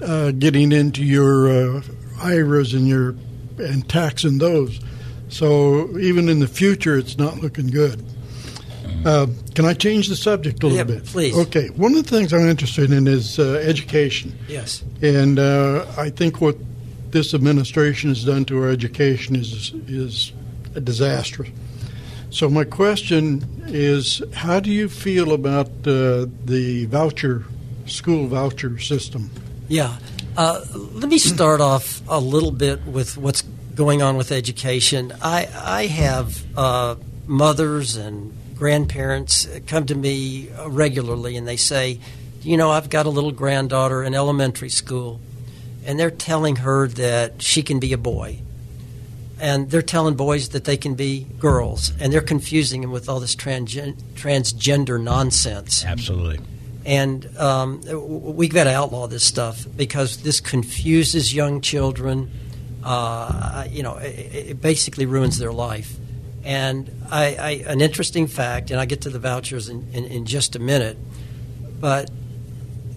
uh, 0.02 0.32
getting 0.32 0.72
into 0.72 1.04
your 1.04 1.50
uh, 1.50 1.82
IRAs 2.22 2.74
and 2.74 2.88
your 2.88 3.16
and 3.58 3.88
taxing 3.88 4.38
those. 4.38 4.80
So 5.30 5.98
even 6.00 6.30
in 6.30 6.40
the 6.40 6.48
future, 6.48 6.98
it's 6.98 7.18
not 7.18 7.38
looking 7.38 7.68
good. 7.68 8.04
Uh, 9.06 9.28
can 9.56 9.66
I 9.66 9.74
change 9.74 10.10
the 10.10 10.16
subject 10.16 10.62
a 10.62 10.68
little 10.68 10.78
yeah, 10.78 11.00
bit? 11.00 11.06
Please. 11.06 11.36
Okay. 11.36 11.70
One 11.70 11.96
of 11.96 12.04
the 12.04 12.10
things 12.10 12.34
I'm 12.34 12.48
interested 12.48 12.92
in 12.92 13.08
is 13.08 13.40
uh, 13.40 13.54
education. 13.66 14.38
Yes. 14.48 14.84
And 15.02 15.40
uh, 15.40 15.86
I 15.98 16.10
think 16.10 16.40
what 16.40 16.58
this 17.12 17.34
administration 17.34 18.10
has 18.10 18.24
done 18.24 18.46
to 18.46 18.62
our 18.62 18.70
education 18.70 19.36
is 19.36 19.74
is 19.88 20.34
a 20.76 20.82
disaster. 20.82 21.46
So 22.32 22.50
my 22.50 22.64
question 22.64 23.46
is, 23.68 24.24
how 24.34 24.62
do 24.62 24.72
you 24.72 24.88
feel 24.88 25.34
about 25.34 25.68
uh, 25.86 26.28
the 26.46 26.88
voucher 26.90 27.44
school 27.86 28.28
voucher 28.28 28.80
system? 28.80 29.30
Yeah. 29.68 29.98
Uh, 30.38 30.64
let 30.94 31.10
me 31.10 31.18
start 31.18 31.60
off 31.60 32.02
a 32.08 32.22
little 32.22 32.52
bit 32.52 32.86
with 32.88 33.18
what's 33.18 33.42
going 33.76 34.02
on 34.02 34.16
with 34.16 34.32
education. 34.32 35.14
I, 35.22 35.50
I 35.54 35.88
have 35.88 36.58
uh, 36.58 36.96
mothers 37.28 37.98
and 37.98 38.34
grandparents 38.56 39.48
come 39.68 39.86
to 39.88 39.96
me 39.96 40.50
regularly 40.68 41.36
and 41.36 41.46
they 41.46 41.58
say, 41.58 42.00
you 42.44 42.56
know, 42.56 42.72
I've 42.72 42.90
got 42.90 43.06
a 43.06 43.10
little 43.10 43.32
granddaughter 43.32 44.04
in 44.04 44.16
elementary 44.16 44.70
school, 44.70 45.20
and 45.86 46.00
they're 46.00 46.10
telling 46.10 46.58
her 46.58 46.88
that 46.88 47.42
she 47.42 47.62
can 47.62 47.80
be 47.80 47.94
a 47.94 47.98
boy. 47.98 48.40
And 49.42 49.72
they're 49.72 49.82
telling 49.82 50.14
boys 50.14 50.50
that 50.50 50.66
they 50.66 50.78
can 50.78 50.94
be 50.94 51.26
girls, 51.40 51.92
and 52.00 52.14
they're 52.14 52.22
confusing 52.22 52.82
them 52.82 52.92
with 52.92 53.10
all 53.10 53.20
this 53.20 53.36
transgen- 53.36 54.00
transgender 54.14 55.02
nonsense. 55.02 55.84
Absolutely. 55.84 56.40
And 56.86 57.26
um, 57.38 57.82
we've 58.36 58.54
got 58.54 58.66
to 58.66 58.74
outlaw 58.74 59.08
this 59.08 59.24
stuff 59.24 59.66
because 59.76 60.18
this 60.22 60.40
confuses 60.40 61.34
young 61.34 61.62
children. 61.62 62.30
Uh, 62.84 63.66
you 63.70 63.82
know, 63.82 63.98
it, 63.98 64.50
it 64.50 64.62
basically 64.62 65.08
ruins 65.08 65.40
their 65.40 65.52
life. 65.52 65.98
And 66.44 66.90
I, 67.10 67.36
I, 67.36 67.50
an 67.68 67.82
interesting 67.82 68.28
fact, 68.28 68.72
and 68.72 68.80
I 68.80 68.86
get 68.86 69.02
to 69.02 69.10
the 69.10 69.20
vouchers 69.20 69.70
in, 69.70 69.88
in, 69.94 70.06
in 70.06 70.26
just 70.26 70.56
a 70.56 70.60
minute, 70.60 70.98
but 71.80 72.10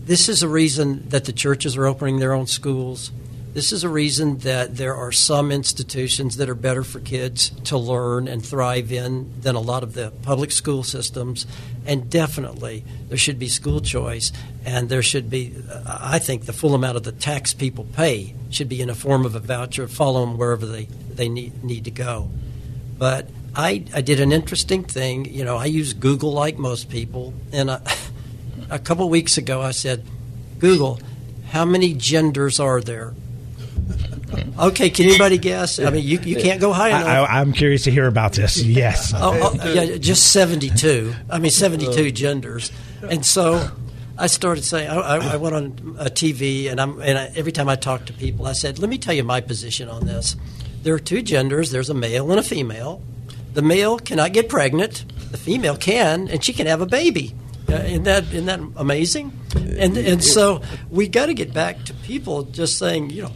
this 0.05 0.29
is 0.29 0.43
a 0.43 0.49
reason 0.49 1.09
that 1.09 1.25
the 1.25 1.33
churches 1.33 1.77
are 1.77 1.87
opening 1.87 2.19
their 2.19 2.33
own 2.33 2.47
schools. 2.47 3.11
This 3.55 3.71
is 3.71 3.85
a 3.85 3.89
reason 3.89 4.39
that 4.39 4.79
there 4.79 4.97
are 4.97 5.13
some 5.13 5.53
institutions 5.53 6.39
that 6.39 6.49
are 6.49 6.57
better 6.57 6.83
for 6.83 6.99
kids 6.99 7.51
to 7.67 7.79
learn 7.79 8.27
and 8.27 8.45
thrive 8.45 8.91
in 8.91 9.33
than 9.41 9.55
a 9.55 9.61
lot 9.61 9.85
of 9.85 9.95
the 9.95 10.11
public 10.23 10.51
school 10.51 10.83
systems. 10.83 11.47
And 11.87 12.11
definitely, 12.11 12.85
there 13.09 13.17
should 13.17 13.39
be 13.39 13.47
school 13.47 13.81
choice, 13.81 14.33
and 14.65 14.89
there 14.89 15.03
should 15.03 15.31
be, 15.31 15.55
I 15.87 16.19
think, 16.19 16.47
the 16.47 16.53
full 16.53 16.75
amount 16.75 16.97
of 16.97 17.05
the 17.05 17.13
tax 17.13 17.55
people 17.55 17.85
pay 17.85 18.35
should 18.51 18.69
be 18.69 18.83
in 18.83 18.91
a 18.91 18.95
form 18.95 19.25
of 19.25 19.37
a 19.37 19.41
voucher, 19.41 19.87
follow 19.87 20.27
them 20.27 20.37
wherever 20.37 20.67
they, 20.67 20.87
they 21.15 21.29
need, 21.29 21.63
need 21.63 21.85
to 21.85 21.93
go. 21.93 22.31
But 22.99 23.29
I, 23.55 23.85
I 23.95 24.01
did 24.01 24.19
an 24.19 24.33
interesting 24.33 24.83
thing. 24.83 25.27
You 25.27 25.45
know, 25.45 25.57
I 25.57 25.67
use 25.67 25.93
Google 25.93 26.33
like 26.33 26.59
most 26.59 26.91
people. 26.91 27.33
And 27.53 27.71
a 28.71 28.81
couple 28.81 29.09
weeks 29.09 29.39
ago, 29.39 29.63
I 29.63 29.71
said, 29.71 30.05
Google, 30.59 30.99
how 31.51 31.65
many 31.65 31.95
genders 31.95 32.59
are 32.59 32.81
there? 32.81 33.15
Okay, 34.59 34.91
can 34.91 35.07
anybody 35.07 35.39
guess? 35.39 35.79
I 35.79 35.91
mean, 35.91 36.05
you, 36.05 36.19
you 36.21 36.37
can't 36.37 36.61
go 36.61 36.73
high 36.73 36.89
enough. 36.89 37.29
I, 37.31 37.41
am 37.41 37.53
curious 37.53 37.85
to 37.85 37.91
hear 37.91 38.07
about 38.07 38.33
this. 38.33 38.63
Yes. 38.65 39.13
oh, 39.15 39.57
oh, 39.61 39.73
yeah, 39.73 39.97
just 39.97 40.33
72. 40.33 41.15
I 41.31 41.39
mean, 41.39 41.51
72 41.51 42.11
genders. 42.11 42.73
And 43.03 43.25
so 43.25 43.71
I 44.19 44.27
started 44.27 44.65
saying, 44.65 44.91
I, 44.91 45.35
I 45.35 45.37
went 45.37 45.55
on 45.55 45.97
a 45.99 46.07
TV, 46.07 46.71
and, 46.71 46.81
I'm, 46.81 47.01
and 47.01 47.19
I, 47.19 47.33
every 47.37 47.53
time 47.53 47.69
I 47.69 47.77
talked 47.77 48.07
to 48.07 48.13
people, 48.13 48.47
I 48.47 48.53
said, 48.53 48.79
let 48.79 48.89
me 48.89 48.99
tell 48.99 49.15
you 49.15 49.25
my 49.25 49.41
position 49.41 49.89
on 49.89 50.07
this 50.07 50.37
there 50.85 50.95
are 50.95 51.01
two 51.01 51.23
genders 51.23 51.71
there's 51.71 51.91
a 51.91 51.95
male 51.95 52.31
and 52.31 52.39
a 52.39 52.43
female. 52.43 53.03
The 53.55 53.63
male 53.63 53.99
cannot 53.99 54.33
get 54.33 54.49
pregnant, 54.49 55.05
the 55.31 55.39
female 55.39 55.77
can, 55.77 56.29
and 56.29 56.45
she 56.45 56.53
can 56.53 56.67
have 56.67 56.81
a 56.81 56.87
baby. 56.87 57.35
Uh, 57.69 57.75
isn't 57.77 58.05
that 58.05 58.25
isn't 58.25 58.47
that 58.47 58.61
amazing? 58.77 59.33
And 59.57 59.97
and 59.97 60.23
so 60.23 60.61
we 60.91 61.09
got 61.09 61.27
to 61.27 61.35
get 61.35 61.55
back 61.55 61.83
to 61.85 61.95
people 61.95 62.43
just 62.43 62.79
saying, 62.79 63.11
you 63.11 63.23
know, 63.23 63.33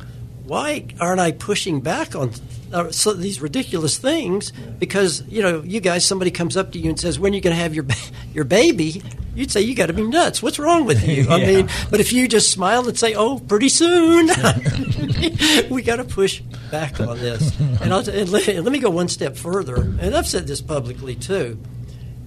why 0.49 0.87
aren't 1.01 1.21
I 1.21 1.33
pushing 1.33 1.81
back 1.81 2.17
on 2.17 2.33
uh, 2.73 2.91
so 2.91 3.13
these 3.13 3.41
ridiculous 3.41 3.99
things? 3.99 4.51
Because 4.79 5.23
you 5.29 5.43
know, 5.43 5.63
you 5.63 5.81
guys, 5.81 6.05
somebody 6.05 6.31
comes 6.31 6.57
up 6.57 6.73
to 6.73 6.79
you 6.79 6.89
and 6.89 6.99
says, 6.99 7.19
"When 7.19 7.33
are 7.33 7.37
you 7.37 7.43
going 7.43 7.55
to 7.55 7.63
have 7.63 7.75
your 7.75 7.87
your 8.35 8.45
baby?" 8.45 9.03
you'd 9.39 9.53
say 9.53 9.61
you 9.61 9.75
got 9.75 9.87
to 9.87 9.93
be 9.93 10.03
nuts. 10.03 10.43
What's 10.43 10.59
wrong 10.59 10.85
with 10.85 11.07
you? 11.07 11.29
I 11.31 11.39
mean, 11.47 11.69
but 11.91 12.01
if 12.01 12.13
you 12.13 12.27
just 12.27 12.51
smile 12.51 12.89
and 12.89 12.99
say, 12.99 13.15
"Oh, 13.15 13.39
pretty 13.39 13.69
soon," 13.69 14.27
we 15.71 15.83
got 15.83 15.97
to 15.97 16.05
push 16.05 16.41
back 16.71 17.01
on 17.01 17.19
this. 17.19 17.59
And, 17.59 17.93
and 17.93 18.29
let, 18.31 18.47
let, 18.49 18.73
me 18.73 18.79
go 18.79 18.91
one 18.91 19.09
step 19.09 19.37
further. 19.37 19.77
And 19.77 20.15
I've 20.15 20.27
said 20.27 20.47
this 20.47 20.61
publicly 20.61 21.15
too. 21.15 21.59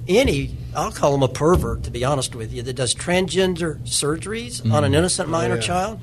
Any, 0.07 0.57
I'll 0.75 0.91
call 0.91 1.13
him 1.13 1.21
a 1.21 1.27
pervert, 1.27 1.83
to 1.83 1.91
be 1.91 2.03
honest 2.03 2.33
with 2.33 2.51
you, 2.51 2.63
that 2.63 2.73
does 2.73 2.95
transgender 2.95 3.79
surgeries 3.83 4.61
mm. 4.61 4.73
on 4.73 4.83
an 4.83 4.95
innocent 4.95 5.29
minor 5.29 5.53
oh, 5.53 5.57
yeah. 5.57 5.61
child, 5.61 5.99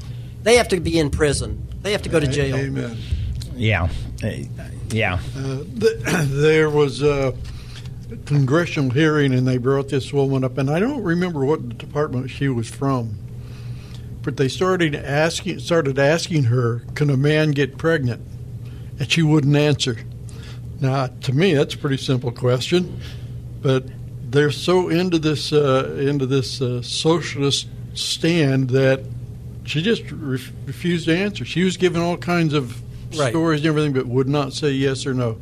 they 0.49 0.57
have 0.57 0.69
to 0.69 0.81
be 0.81 0.99
in 0.99 1.11
prison. 1.11 1.67
They 1.83 1.93
have 1.93 2.03
to 2.03 2.09
go 2.09 2.19
to 2.19 2.27
jail. 2.27 2.57
Amen. 2.57 2.97
Yeah, 3.55 3.89
yeah. 4.89 5.21
Uh, 5.37 5.59
there 6.25 6.71
was. 6.71 7.03
a 7.03 7.35
congressional 8.25 8.91
hearing 8.91 9.35
and 9.35 9.47
they 9.47 9.59
brought 9.59 9.89
this 9.89 10.13
woman 10.13 10.45
up, 10.45 10.57
and 10.57 10.71
I 10.71 10.81
don't 10.81 11.03
remember 11.03 11.45
what 11.45 11.77
department 11.77 12.31
she 12.31 12.49
was 12.49 12.69
from, 12.69 13.19
but 14.23 14.39
they 14.39 14.49
started 14.49 14.95
asking 14.95 15.59
started 15.59 15.99
asking 15.99 16.45
her, 16.45 16.81
"Can 16.95 17.11
a 17.11 17.17
man 17.17 17.51
get 17.51 17.77
pregnant?" 17.77 18.23
And 18.99 19.11
she 19.11 19.23
wouldn't 19.23 19.57
answer. 19.57 19.99
Now, 20.81 21.09
to 21.09 21.33
me, 21.33 21.55
that's 21.55 21.75
a 21.75 21.79
pretty 21.79 21.99
simple 21.99 22.33
question, 22.33 22.99
but 23.61 23.85
they're 24.31 24.51
so 24.51 24.89
into 24.89 25.19
this 25.19 25.53
uh, 25.53 25.97
into 26.01 26.25
this 26.25 26.63
uh, 26.63 26.81
socialist 26.83 27.69
stand 27.95 28.71
that 28.71 29.05
she 29.69 29.83
just 29.83 30.11
re- 30.11 30.41
refused 30.67 31.07
to 31.07 31.17
answer. 31.17 31.45
She 31.45 31.65
was 31.65 31.77
given 31.77 32.03
all 32.03 32.17
kinds 32.17 32.55
of 32.55 32.81
right. 33.17 33.31
stories 33.31 33.61
and 33.61 33.69
everything, 33.69 33.93
but 33.93 34.07
would 34.07 34.29
not 34.29 34.53
say 34.53 34.71
yes 34.71 35.07
or 35.07 35.15
no 35.15 35.39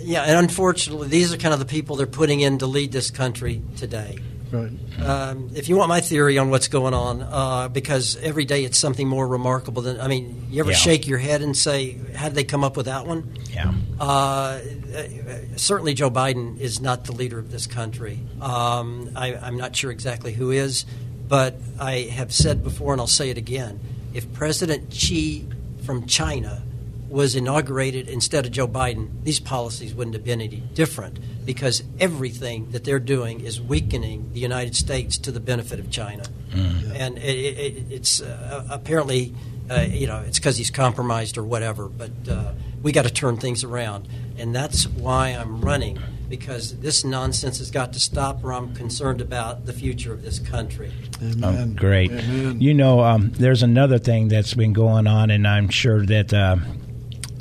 yeah, 0.00 0.22
and 0.22 0.38
unfortunately, 0.38 1.08
these 1.08 1.32
are 1.32 1.36
kind 1.36 1.52
of 1.52 1.60
the 1.60 1.66
people 1.66 1.96
they're 1.96 2.06
putting 2.06 2.40
in 2.40 2.58
to 2.58 2.66
lead 2.66 2.92
this 2.92 3.10
country 3.10 3.62
today. 3.76 4.18
Right. 4.50 4.70
Um, 5.02 5.50
if 5.54 5.70
you 5.70 5.76
want 5.76 5.88
my 5.88 6.02
theory 6.02 6.36
on 6.36 6.50
what's 6.50 6.68
going 6.68 6.92
on, 6.92 7.22
uh, 7.22 7.68
because 7.68 8.16
every 8.16 8.44
day 8.44 8.64
it's 8.64 8.76
something 8.76 9.08
more 9.08 9.26
remarkable 9.26 9.80
than 9.80 9.98
I 9.98 10.08
mean, 10.08 10.46
you 10.50 10.60
ever 10.60 10.72
yeah. 10.72 10.76
shake 10.76 11.06
your 11.06 11.18
head 11.18 11.40
and 11.40 11.56
say, 11.56 11.98
"How 12.14 12.28
did 12.28 12.34
they 12.34 12.44
come 12.44 12.62
up 12.62 12.76
with 12.76 12.84
that 12.84 13.06
one?" 13.06 13.34
Yeah. 13.50 13.72
Uh, 13.98 14.60
certainly, 15.56 15.94
Joe 15.94 16.10
Biden 16.10 16.58
is 16.60 16.82
not 16.82 17.04
the 17.04 17.12
leader 17.12 17.38
of 17.38 17.50
this 17.50 17.66
country. 17.66 18.18
Um, 18.42 19.12
I, 19.16 19.34
I'm 19.36 19.56
not 19.56 19.74
sure 19.74 19.90
exactly 19.90 20.34
who 20.34 20.50
is, 20.50 20.84
but 21.32 21.54
I 21.80 22.10
have 22.12 22.30
said 22.30 22.62
before, 22.62 22.92
and 22.92 23.00
I'll 23.00 23.06
say 23.06 23.30
it 23.30 23.38
again: 23.38 23.80
if 24.12 24.30
President 24.34 24.92
Xi 24.92 25.46
from 25.86 26.04
China 26.04 26.62
was 27.08 27.34
inaugurated 27.34 28.06
instead 28.06 28.44
of 28.44 28.52
Joe 28.52 28.68
Biden, 28.68 29.08
these 29.24 29.40
policies 29.40 29.94
wouldn't 29.94 30.12
have 30.12 30.24
been 30.24 30.42
any 30.42 30.58
different 30.74 31.18
because 31.46 31.82
everything 31.98 32.70
that 32.72 32.84
they're 32.84 32.98
doing 32.98 33.40
is 33.40 33.58
weakening 33.58 34.30
the 34.34 34.40
United 34.40 34.76
States 34.76 35.16
to 35.20 35.32
the 35.32 35.40
benefit 35.40 35.80
of 35.80 35.90
China. 35.90 36.24
Mm. 36.50 37.00
And 37.00 37.16
it, 37.16 37.22
it, 37.22 37.84
it's 37.90 38.20
uh, 38.20 38.66
apparently, 38.68 39.34
uh, 39.70 39.86
you 39.88 40.06
know, 40.06 40.20
it's 40.26 40.38
because 40.38 40.58
he's 40.58 40.70
compromised 40.70 41.38
or 41.38 41.44
whatever. 41.44 41.88
But 41.88 42.10
uh, 42.30 42.52
we 42.82 42.92
got 42.92 43.06
to 43.06 43.12
turn 43.12 43.38
things 43.38 43.64
around. 43.64 44.06
And 44.36 44.54
that's 44.54 44.86
why 44.86 45.28
I'm 45.28 45.62
running, 45.62 45.98
because 46.32 46.78
this 46.78 47.04
nonsense 47.04 47.58
has 47.58 47.70
got 47.70 47.92
to 47.92 48.00
stop, 48.00 48.42
or 48.42 48.54
I'm 48.54 48.74
concerned 48.74 49.20
about 49.20 49.66
the 49.66 49.72
future 49.74 50.14
of 50.14 50.22
this 50.22 50.38
country. 50.38 50.90
Amen. 51.20 51.44
Um, 51.44 51.74
great. 51.74 52.10
Amen. 52.10 52.58
You 52.58 52.72
know, 52.72 53.00
um, 53.00 53.32
there's 53.32 53.62
another 53.62 53.98
thing 53.98 54.28
that's 54.28 54.54
been 54.54 54.72
going 54.72 55.06
on, 55.06 55.30
and 55.30 55.46
I'm 55.46 55.68
sure 55.68 56.06
that 56.06 56.32
uh, 56.32 56.56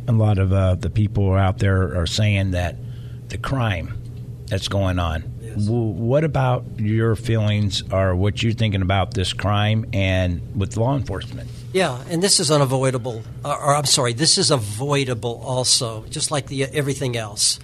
a 0.09 0.11
lot 0.11 0.37
of 0.39 0.51
uh, 0.51 0.75
the 0.75 0.89
people 0.89 1.31
out 1.35 1.59
there 1.59 1.97
are 1.97 2.05
saying 2.05 2.51
that 2.51 2.75
the 3.29 3.37
crime 3.37 3.97
that's 4.47 4.67
going 4.67 4.99
on. 4.99 5.23
Yes. 5.41 5.67
W- 5.67 5.93
what 5.93 6.25
about 6.25 6.65
your 6.75 7.15
feelings 7.15 7.83
or 7.93 8.13
what 8.13 8.43
you're 8.43 8.51
thinking 8.51 8.81
about 8.81 9.13
this 9.13 9.31
crime 9.31 9.85
and 9.93 10.41
with 10.53 10.75
law 10.75 10.97
enforcement? 10.97 11.49
Yeah, 11.71 12.03
and 12.09 12.21
this 12.21 12.41
is 12.41 12.51
unavoidable. 12.51 13.23
Or, 13.45 13.57
or 13.57 13.73
I'm 13.73 13.85
sorry, 13.85 14.11
this 14.11 14.37
is 14.37 14.51
avoidable 14.51 15.41
also, 15.45 16.03
just 16.09 16.29
like 16.29 16.47
the 16.47 16.65
everything 16.65 17.15
else. 17.15 17.57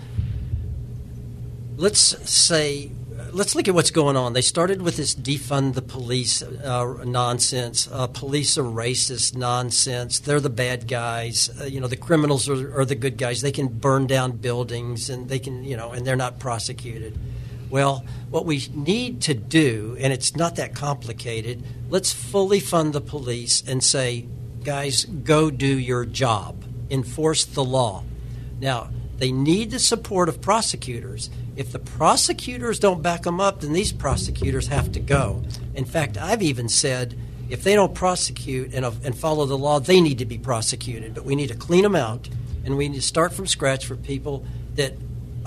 Let's 1.79 2.01
say, 2.27 2.89
let's 3.31 3.53
look 3.53 3.67
at 3.67 3.75
what's 3.75 3.91
going 3.91 4.17
on. 4.17 4.33
They 4.33 4.41
started 4.41 4.81
with 4.81 4.97
this 4.97 5.13
defund 5.13 5.75
the 5.75 5.83
police 5.83 6.41
uh, 6.41 7.03
nonsense. 7.05 7.87
Uh, 7.91 8.07
police 8.07 8.57
are 8.57 8.63
racist 8.63 9.35
nonsense. 9.35 10.17
They're 10.17 10.39
the 10.39 10.49
bad 10.49 10.87
guys. 10.87 11.51
Uh, 11.61 11.65
you 11.65 11.79
know, 11.79 11.85
the 11.85 11.95
criminals 11.95 12.49
are, 12.49 12.79
are 12.79 12.83
the 12.83 12.95
good 12.95 13.15
guys. 13.15 13.41
They 13.41 13.51
can 13.51 13.67
burn 13.67 14.07
down 14.07 14.37
buildings 14.37 15.07
and 15.11 15.29
they 15.29 15.37
can, 15.37 15.63
you 15.63 15.77
know, 15.77 15.91
and 15.91 16.03
they're 16.03 16.15
not 16.15 16.39
prosecuted. 16.39 17.15
Well, 17.69 18.03
what 18.31 18.45
we 18.45 18.67
need 18.73 19.21
to 19.23 19.35
do, 19.35 19.95
and 19.99 20.11
it's 20.11 20.35
not 20.35 20.55
that 20.55 20.73
complicated, 20.73 21.63
let's 21.91 22.11
fully 22.11 22.59
fund 22.59 22.93
the 22.93 23.01
police 23.01 23.63
and 23.67 23.83
say, 23.83 24.25
guys, 24.63 25.05
go 25.05 25.51
do 25.51 25.77
your 25.77 26.05
job, 26.05 26.63
enforce 26.89 27.45
the 27.45 27.63
law. 27.63 28.03
Now, 28.59 28.89
they 29.17 29.31
need 29.31 29.69
the 29.69 29.79
support 29.79 30.27
of 30.27 30.41
prosecutors. 30.41 31.29
If 31.57 31.71
the 31.71 31.79
prosecutors 31.79 32.77
don't 32.79 33.01
back 33.01 33.23
them 33.23 33.41
up, 33.41 33.61
then 33.61 33.73
these 33.73 33.91
prosecutors 33.91 34.67
have 34.67 34.91
to 34.91 34.99
go. 34.99 35.43
In 35.73 35.85
fact, 35.85 36.15
I've 36.15 36.43
even 36.43 36.69
said 36.69 37.17
if 37.49 37.63
they 37.63 37.73
don't 37.73 37.95
prosecute 37.95 38.75
and, 38.75 38.85
uh, 38.85 38.91
and 39.03 39.17
follow 39.17 39.47
the 39.47 39.57
law, 39.57 39.79
they 39.79 39.99
need 39.99 40.19
to 40.19 40.25
be 40.25 40.37
prosecuted. 40.37 41.15
But 41.15 41.25
we 41.25 41.35
need 41.35 41.47
to 41.47 41.55
clean 41.55 41.81
them 41.81 41.95
out, 41.95 42.29
and 42.63 42.77
we 42.77 42.87
need 42.87 42.97
to 42.97 43.01
start 43.01 43.33
from 43.33 43.47
scratch 43.47 43.87
for 43.87 43.95
people 43.95 44.45
that 44.75 44.93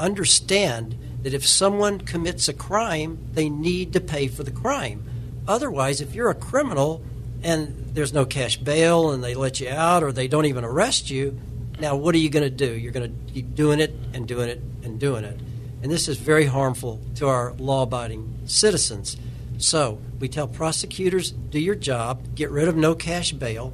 understand 0.00 0.98
that 1.22 1.32
if 1.32 1.46
someone 1.46 2.00
commits 2.00 2.48
a 2.48 2.54
crime, 2.54 3.18
they 3.34 3.48
need 3.48 3.92
to 3.92 4.00
pay 4.00 4.26
for 4.26 4.42
the 4.42 4.50
crime. 4.50 5.04
Otherwise, 5.46 6.00
if 6.00 6.14
you're 6.14 6.30
a 6.30 6.34
criminal 6.34 7.04
and 7.44 7.94
there's 7.94 8.12
no 8.12 8.24
cash 8.24 8.56
bail 8.56 9.12
and 9.12 9.22
they 9.22 9.34
let 9.34 9.60
you 9.60 9.68
out 9.68 10.02
or 10.02 10.10
they 10.10 10.26
don't 10.26 10.46
even 10.46 10.64
arrest 10.64 11.08
you, 11.08 11.38
now 11.78 11.94
what 11.94 12.16
are 12.16 12.18
you 12.18 12.30
going 12.30 12.42
to 12.42 12.50
do? 12.50 12.72
You're 12.72 12.92
going 12.92 13.10
to 13.10 13.32
keep 13.32 13.54
doing 13.54 13.78
it 13.78 13.94
and 14.12 14.26
doing 14.26 14.48
it 14.48 14.60
and 14.82 14.98
doing 14.98 15.24
it. 15.24 15.38
And 15.82 15.90
this 15.90 16.08
is 16.08 16.18
very 16.18 16.46
harmful 16.46 17.00
to 17.16 17.28
our 17.28 17.52
law 17.54 17.82
abiding 17.82 18.40
citizens. 18.46 19.16
So 19.58 19.98
we 20.18 20.28
tell 20.28 20.46
prosecutors 20.46 21.30
do 21.30 21.58
your 21.58 21.74
job, 21.74 22.34
get 22.34 22.50
rid 22.50 22.68
of 22.68 22.76
no 22.76 22.94
cash 22.94 23.32
bail, 23.32 23.72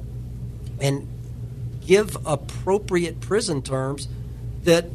and 0.79 1.07
give 1.85 2.17
appropriate 2.25 3.19
prison 3.21 3.61
terms 3.61 4.07
that 4.63 4.85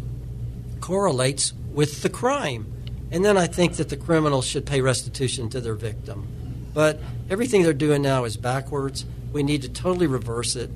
correlates 0.81 1.53
with 1.73 2.03
the 2.03 2.11
crime. 2.11 2.67
And 3.11 3.25
then 3.25 3.37
I 3.37 3.47
think 3.47 3.77
that 3.77 3.89
the 3.89 3.97
criminals 3.97 4.47
should 4.47 4.67
pay 4.67 4.81
restitution 4.81 5.49
to 5.51 5.61
their 5.61 5.75
victim. 5.75 6.27
But 6.75 7.01
everything 7.29 7.63
they're 7.63 7.73
doing 7.73 8.03
now 8.03 8.25
is 8.25 8.37
backwards. 8.37 9.05
We 9.33 9.43
need 9.43 9.63
to 9.63 9.69
totally 9.69 10.07
reverse 10.07 10.57
it. 10.57 10.71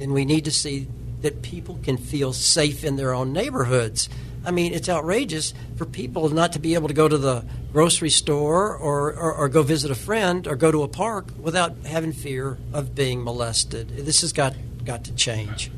And 0.00 0.12
we 0.12 0.24
need 0.24 0.44
to 0.44 0.50
see 0.50 0.88
that 1.20 1.42
people 1.42 1.78
can 1.82 1.96
feel 1.96 2.32
safe 2.32 2.84
in 2.84 2.96
their 2.96 3.12
own 3.14 3.32
neighborhoods. 3.32 4.08
I 4.44 4.50
mean, 4.50 4.72
it's 4.72 4.88
outrageous 4.88 5.54
for 5.76 5.86
people 5.86 6.28
not 6.30 6.52
to 6.52 6.58
be 6.58 6.74
able 6.74 6.88
to 6.88 6.94
go 6.94 7.08
to 7.08 7.18
the 7.18 7.44
grocery 7.72 8.10
store 8.10 8.76
or, 8.76 9.12
or, 9.12 9.32
or 9.34 9.48
go 9.48 9.62
visit 9.62 9.90
a 9.90 9.94
friend 9.94 10.46
or 10.46 10.56
go 10.56 10.72
to 10.72 10.82
a 10.82 10.88
park 10.88 11.28
without 11.38 11.76
having 11.86 12.12
fear 12.12 12.58
of 12.72 12.94
being 12.94 13.22
molested. 13.22 13.88
This 13.90 14.20
has 14.22 14.32
got, 14.32 14.54
got 14.84 15.04
to 15.04 15.14
change. 15.14 15.70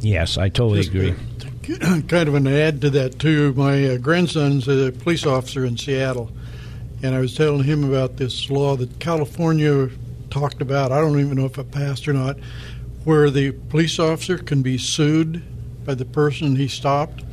Yes, 0.00 0.38
I 0.38 0.48
totally 0.48 0.82
Just, 0.82 0.94
agree. 0.94 1.14
uh, 1.82 2.00
kind 2.08 2.28
of 2.28 2.34
an 2.34 2.46
add 2.46 2.80
to 2.82 2.90
that 2.90 3.18
too. 3.18 3.52
My 3.54 3.86
uh, 3.86 3.96
grandson's 3.96 4.68
a 4.68 4.92
police 4.92 5.26
officer 5.26 5.64
in 5.64 5.76
Seattle, 5.76 6.30
and 7.02 7.14
I 7.14 7.20
was 7.20 7.34
telling 7.34 7.64
him 7.64 7.84
about 7.84 8.16
this 8.16 8.50
law 8.50 8.76
that 8.76 9.00
California 9.00 9.88
talked 10.30 10.62
about. 10.62 10.92
I 10.92 11.00
don't 11.00 11.18
even 11.18 11.36
know 11.36 11.46
if 11.46 11.58
it 11.58 11.70
passed 11.72 12.06
or 12.06 12.12
not, 12.12 12.36
where 13.04 13.30
the 13.30 13.52
police 13.52 13.98
officer 13.98 14.38
can 14.38 14.62
be 14.62 14.78
sued 14.78 15.42
by 15.84 15.94
the 15.94 16.04
person 16.04 16.56
he 16.56 16.68
stopped. 16.68 17.24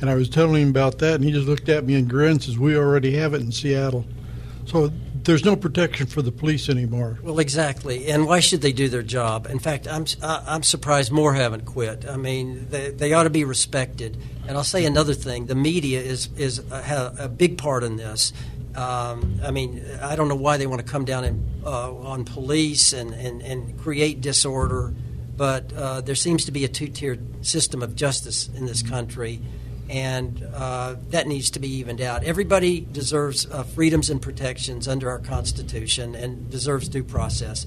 And 0.00 0.10
I 0.10 0.14
was 0.14 0.28
telling 0.28 0.62
him 0.62 0.68
about 0.68 0.98
that, 0.98 1.14
and 1.14 1.24
he 1.24 1.32
just 1.32 1.46
looked 1.46 1.68
at 1.68 1.84
me 1.84 1.94
and 1.94 2.08
grinned, 2.08 2.32
and 2.32 2.42
says, 2.42 2.58
"We 2.58 2.76
already 2.76 3.16
have 3.16 3.34
it 3.34 3.40
in 3.40 3.52
Seattle." 3.52 4.04
So 4.66 4.90
there's 5.24 5.44
no 5.44 5.56
protection 5.56 6.06
for 6.06 6.22
the 6.22 6.32
police 6.32 6.68
anymore. 6.68 7.18
Well, 7.22 7.38
exactly. 7.38 8.06
And 8.08 8.26
why 8.26 8.40
should 8.40 8.60
they 8.60 8.72
do 8.72 8.88
their 8.88 9.02
job? 9.02 9.46
In 9.46 9.58
fact, 9.58 9.88
I'm 9.88 10.04
I'm 10.22 10.62
surprised 10.62 11.10
more 11.10 11.34
haven't 11.34 11.64
quit. 11.64 12.06
I 12.08 12.16
mean, 12.16 12.68
they, 12.70 12.90
they 12.90 13.12
ought 13.12 13.24
to 13.24 13.30
be 13.30 13.44
respected. 13.44 14.16
And 14.46 14.56
I'll 14.56 14.64
say 14.64 14.84
another 14.84 15.14
thing: 15.14 15.46
the 15.46 15.54
media 15.54 16.00
is 16.00 16.28
is 16.36 16.58
a, 16.58 17.14
a 17.20 17.28
big 17.28 17.58
part 17.58 17.84
in 17.84 17.96
this. 17.96 18.32
Um, 18.74 19.40
I 19.44 19.52
mean, 19.52 19.84
I 20.02 20.16
don't 20.16 20.28
know 20.28 20.34
why 20.34 20.56
they 20.56 20.66
want 20.66 20.84
to 20.84 20.90
come 20.90 21.04
down 21.04 21.22
and, 21.24 21.64
uh, 21.64 21.94
on 21.94 22.24
police 22.24 22.92
and, 22.92 23.14
and, 23.14 23.40
and 23.40 23.78
create 23.78 24.20
disorder, 24.20 24.92
but 25.36 25.72
uh, 25.72 26.00
there 26.00 26.16
seems 26.16 26.46
to 26.46 26.50
be 26.50 26.64
a 26.64 26.68
two 26.68 26.88
tiered 26.88 27.46
system 27.46 27.82
of 27.82 27.94
justice 27.94 28.48
in 28.48 28.66
this 28.66 28.82
country 28.82 29.40
and 29.94 30.44
uh, 30.52 30.96
that 31.10 31.28
needs 31.28 31.50
to 31.50 31.60
be 31.60 31.68
evened 31.68 32.00
out. 32.00 32.24
Everybody 32.24 32.80
deserves 32.80 33.46
uh, 33.48 33.62
freedoms 33.62 34.10
and 34.10 34.20
protections 34.20 34.88
under 34.88 35.08
our 35.08 35.20
Constitution 35.20 36.16
and 36.16 36.50
deserves 36.50 36.88
due 36.88 37.04
process 37.04 37.64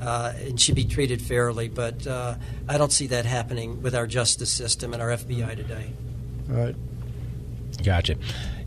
uh, 0.00 0.34
and 0.36 0.60
should 0.60 0.76
be 0.76 0.84
treated 0.84 1.20
fairly. 1.20 1.68
But 1.68 2.06
uh, 2.06 2.36
I 2.68 2.78
don't 2.78 2.92
see 2.92 3.08
that 3.08 3.26
happening 3.26 3.82
with 3.82 3.92
our 3.96 4.06
justice 4.06 4.52
system 4.52 4.92
and 4.92 5.02
our 5.02 5.08
FBI 5.08 5.56
today. 5.56 5.92
All 6.48 6.56
right. 6.58 6.76
Gotcha. 7.82 8.14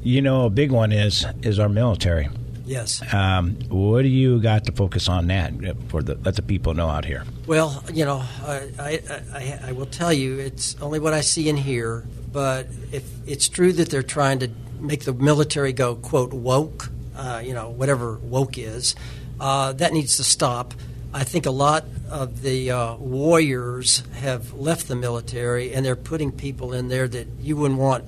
You 0.03 0.21
know, 0.21 0.45
a 0.45 0.49
big 0.49 0.71
one 0.71 0.91
is 0.91 1.25
is 1.43 1.59
our 1.59 1.69
military. 1.69 2.27
Yes. 2.67 3.01
Um, 3.13 3.57
what 3.69 4.01
do 4.01 4.09
you 4.09 4.41
got 4.41 4.65
to 4.65 4.73
focus 4.73 5.07
on 5.07 5.27
that 5.27 5.53
for 5.87 6.03
the 6.03 6.15
let 6.15 6.35
the 6.35 6.41
people 6.41 6.73
know 6.73 6.89
out 6.89 7.05
here? 7.05 7.23
Well, 7.47 7.81
you 7.93 8.03
know, 8.03 8.23
I, 8.45 8.69
I, 8.77 9.01
I, 9.33 9.59
I 9.67 9.71
will 9.71 9.85
tell 9.85 10.11
you, 10.11 10.37
it's 10.37 10.75
only 10.81 10.99
what 10.99 11.13
I 11.13 11.21
see 11.21 11.49
and 11.49 11.57
hear. 11.57 12.03
But 12.33 12.67
if 12.91 13.09
it's 13.25 13.47
true 13.47 13.71
that 13.71 13.89
they're 13.89 14.03
trying 14.03 14.39
to 14.39 14.49
make 14.81 15.05
the 15.05 15.13
military 15.13 15.71
go 15.71 15.95
quote 15.95 16.33
woke, 16.33 16.89
uh, 17.15 17.41
you 17.43 17.53
know, 17.53 17.69
whatever 17.69 18.17
woke 18.17 18.57
is, 18.57 18.95
uh, 19.39 19.71
that 19.73 19.93
needs 19.93 20.17
to 20.17 20.25
stop. 20.25 20.73
I 21.13 21.23
think 21.23 21.45
a 21.45 21.51
lot 21.51 21.85
of 22.11 22.41
the 22.41 22.71
uh, 22.71 22.95
warriors 22.97 24.03
have 24.15 24.53
left 24.53 24.89
the 24.89 24.95
military, 24.95 25.73
and 25.73 25.85
they're 25.85 25.95
putting 25.95 26.33
people 26.33 26.73
in 26.73 26.89
there 26.89 27.07
that 27.07 27.27
you 27.39 27.55
wouldn't 27.55 27.79
want, 27.79 28.03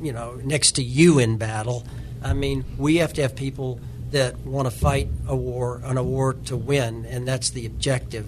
you 0.00 0.12
know, 0.12 0.40
next 0.44 0.72
to 0.76 0.84
you 0.84 1.18
in 1.18 1.36
battle. 1.36 1.84
I 2.22 2.32
mean, 2.32 2.64
we 2.78 2.96
have 2.98 3.12
to 3.14 3.22
have 3.22 3.34
people 3.34 3.80
that 4.14 4.38
want 4.46 4.70
to 4.70 4.70
fight 4.70 5.08
a 5.26 5.34
war 5.34 5.82
on 5.84 5.98
a 5.98 6.02
war 6.02 6.34
to 6.34 6.56
win, 6.56 7.04
and 7.04 7.26
that's 7.26 7.50
the 7.50 7.66
objective. 7.66 8.26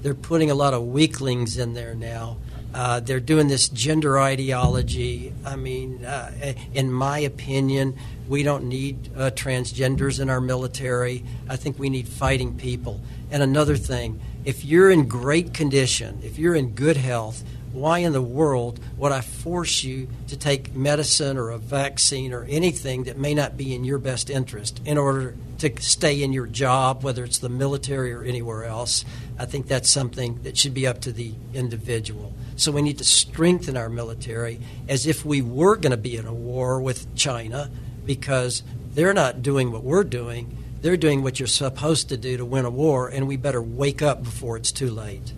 They're 0.00 0.14
putting 0.14 0.50
a 0.50 0.54
lot 0.54 0.72
of 0.72 0.82
weaklings 0.82 1.58
in 1.58 1.74
there 1.74 1.94
now. 1.94 2.38
Uh, 2.72 3.00
they're 3.00 3.20
doing 3.20 3.48
this 3.48 3.68
gender 3.68 4.18
ideology. 4.18 5.34
I 5.44 5.56
mean, 5.56 6.04
uh, 6.04 6.54
in 6.72 6.90
my 6.90 7.18
opinion, 7.18 7.98
we 8.28 8.42
don't 8.42 8.64
need 8.64 9.10
uh, 9.14 9.30
transgenders 9.30 10.20
in 10.20 10.30
our 10.30 10.40
military. 10.40 11.22
I 11.48 11.56
think 11.56 11.78
we 11.78 11.90
need 11.90 12.08
fighting 12.08 12.56
people. 12.56 13.00
And 13.30 13.42
another 13.42 13.76
thing, 13.76 14.20
if 14.46 14.64
you're 14.64 14.90
in 14.90 15.06
great 15.06 15.52
condition, 15.52 16.20
if 16.22 16.38
you're 16.38 16.54
in 16.54 16.70
good 16.70 16.96
health, 16.96 17.44
why 17.76 17.98
in 17.98 18.12
the 18.12 18.22
world 18.22 18.80
would 18.96 19.12
I 19.12 19.20
force 19.20 19.84
you 19.84 20.08
to 20.28 20.36
take 20.36 20.74
medicine 20.74 21.36
or 21.36 21.50
a 21.50 21.58
vaccine 21.58 22.32
or 22.32 22.44
anything 22.44 23.04
that 23.04 23.18
may 23.18 23.34
not 23.34 23.56
be 23.56 23.74
in 23.74 23.84
your 23.84 23.98
best 23.98 24.30
interest 24.30 24.80
in 24.84 24.96
order 24.96 25.36
to 25.58 25.70
stay 25.80 26.22
in 26.22 26.32
your 26.32 26.46
job, 26.46 27.04
whether 27.04 27.22
it's 27.22 27.38
the 27.38 27.48
military 27.48 28.12
or 28.12 28.22
anywhere 28.22 28.64
else? 28.64 29.04
I 29.38 29.44
think 29.44 29.68
that's 29.68 29.90
something 29.90 30.42
that 30.42 30.56
should 30.56 30.72
be 30.72 30.86
up 30.86 31.02
to 31.02 31.12
the 31.12 31.34
individual. 31.52 32.32
So 32.56 32.72
we 32.72 32.80
need 32.80 32.98
to 32.98 33.04
strengthen 33.04 33.76
our 33.76 33.90
military 33.90 34.58
as 34.88 35.06
if 35.06 35.24
we 35.24 35.42
were 35.42 35.76
going 35.76 35.90
to 35.90 35.98
be 35.98 36.16
in 36.16 36.26
a 36.26 36.34
war 36.34 36.80
with 36.80 37.14
China 37.14 37.70
because 38.06 38.62
they're 38.94 39.12
not 39.12 39.42
doing 39.42 39.70
what 39.70 39.84
we're 39.84 40.04
doing. 40.04 40.56
They're 40.80 40.96
doing 40.96 41.22
what 41.22 41.38
you're 41.38 41.46
supposed 41.46 42.08
to 42.08 42.16
do 42.16 42.38
to 42.38 42.44
win 42.44 42.64
a 42.64 42.70
war, 42.70 43.08
and 43.08 43.28
we 43.28 43.36
better 43.36 43.60
wake 43.60 44.00
up 44.00 44.22
before 44.22 44.56
it's 44.56 44.72
too 44.72 44.90
late. 44.90 45.34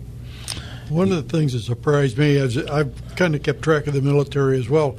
One 0.89 1.11
of 1.11 1.29
the 1.29 1.37
things 1.37 1.53
that 1.53 1.59
surprised 1.59 2.17
me 2.17 2.35
is 2.35 2.57
I've 2.57 2.93
kind 3.15 3.35
of 3.35 3.43
kept 3.43 3.61
track 3.61 3.85
of 3.85 3.93
the 3.93 4.01
military 4.01 4.57
as 4.57 4.69
well. 4.69 4.97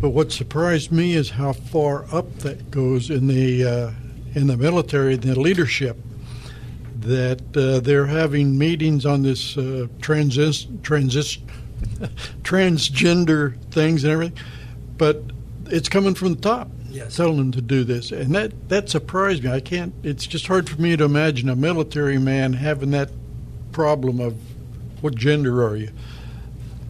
But 0.00 0.10
what 0.10 0.32
surprised 0.32 0.90
me 0.90 1.14
is 1.14 1.30
how 1.30 1.52
far 1.52 2.06
up 2.12 2.38
that 2.40 2.70
goes 2.70 3.10
in 3.10 3.26
the 3.26 3.64
uh, 3.64 3.90
in 4.34 4.46
the 4.46 4.56
military, 4.56 5.16
the 5.16 5.38
leadership. 5.38 5.98
That 7.00 7.54
uh, 7.54 7.80
they're 7.80 8.06
having 8.06 8.56
meetings 8.56 9.04
on 9.04 9.22
this 9.22 9.58
uh, 9.58 9.88
transis, 9.98 10.66
transis, 10.78 11.38
transgender 12.42 13.60
things 13.70 14.04
and 14.04 14.12
everything, 14.14 14.38
but 14.96 15.22
it's 15.66 15.90
coming 15.90 16.14
from 16.14 16.34
the 16.34 16.40
top. 16.40 16.70
Yes. 16.88 17.16
Telling 17.16 17.36
them 17.36 17.52
to 17.52 17.60
do 17.60 17.84
this, 17.84 18.12
and 18.12 18.34
that 18.34 18.68
that 18.70 18.88
surprised 18.88 19.44
me. 19.44 19.50
I 19.50 19.60
can't. 19.60 19.92
It's 20.02 20.26
just 20.26 20.46
hard 20.46 20.70
for 20.70 20.80
me 20.80 20.96
to 20.96 21.04
imagine 21.04 21.50
a 21.50 21.56
military 21.56 22.18
man 22.18 22.54
having 22.54 22.92
that 22.92 23.10
problem 23.72 24.20
of 24.20 24.36
what 25.04 25.14
gender 25.14 25.62
are 25.62 25.76
you. 25.76 25.90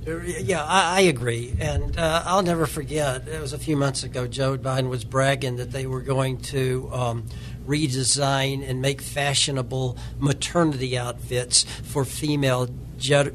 Yeah, 0.07 0.63
I, 0.63 0.99
I 0.99 1.01
agree, 1.01 1.57
and 1.59 1.99
uh, 1.99 2.23
I'll 2.25 2.45
never 2.45 2.65
forget. 2.65 3.27
It 3.27 3.41
was 3.41 3.53
a 3.53 3.59
few 3.59 3.77
months 3.77 4.05
ago. 4.05 4.29
Joe 4.29 4.57
Biden 4.57 4.89
was 4.89 5.03
bragging 5.03 5.57
that 5.57 5.73
they 5.73 5.87
were 5.87 6.01
going 6.01 6.39
to 6.43 6.89
um, 6.93 7.25
redesign 7.67 8.69
and 8.69 8.81
make 8.81 9.01
fashionable 9.01 9.99
maternity 10.21 10.97
outfits 10.97 11.65
for 11.65 12.05
female 12.05 12.69
jet, 12.99 13.35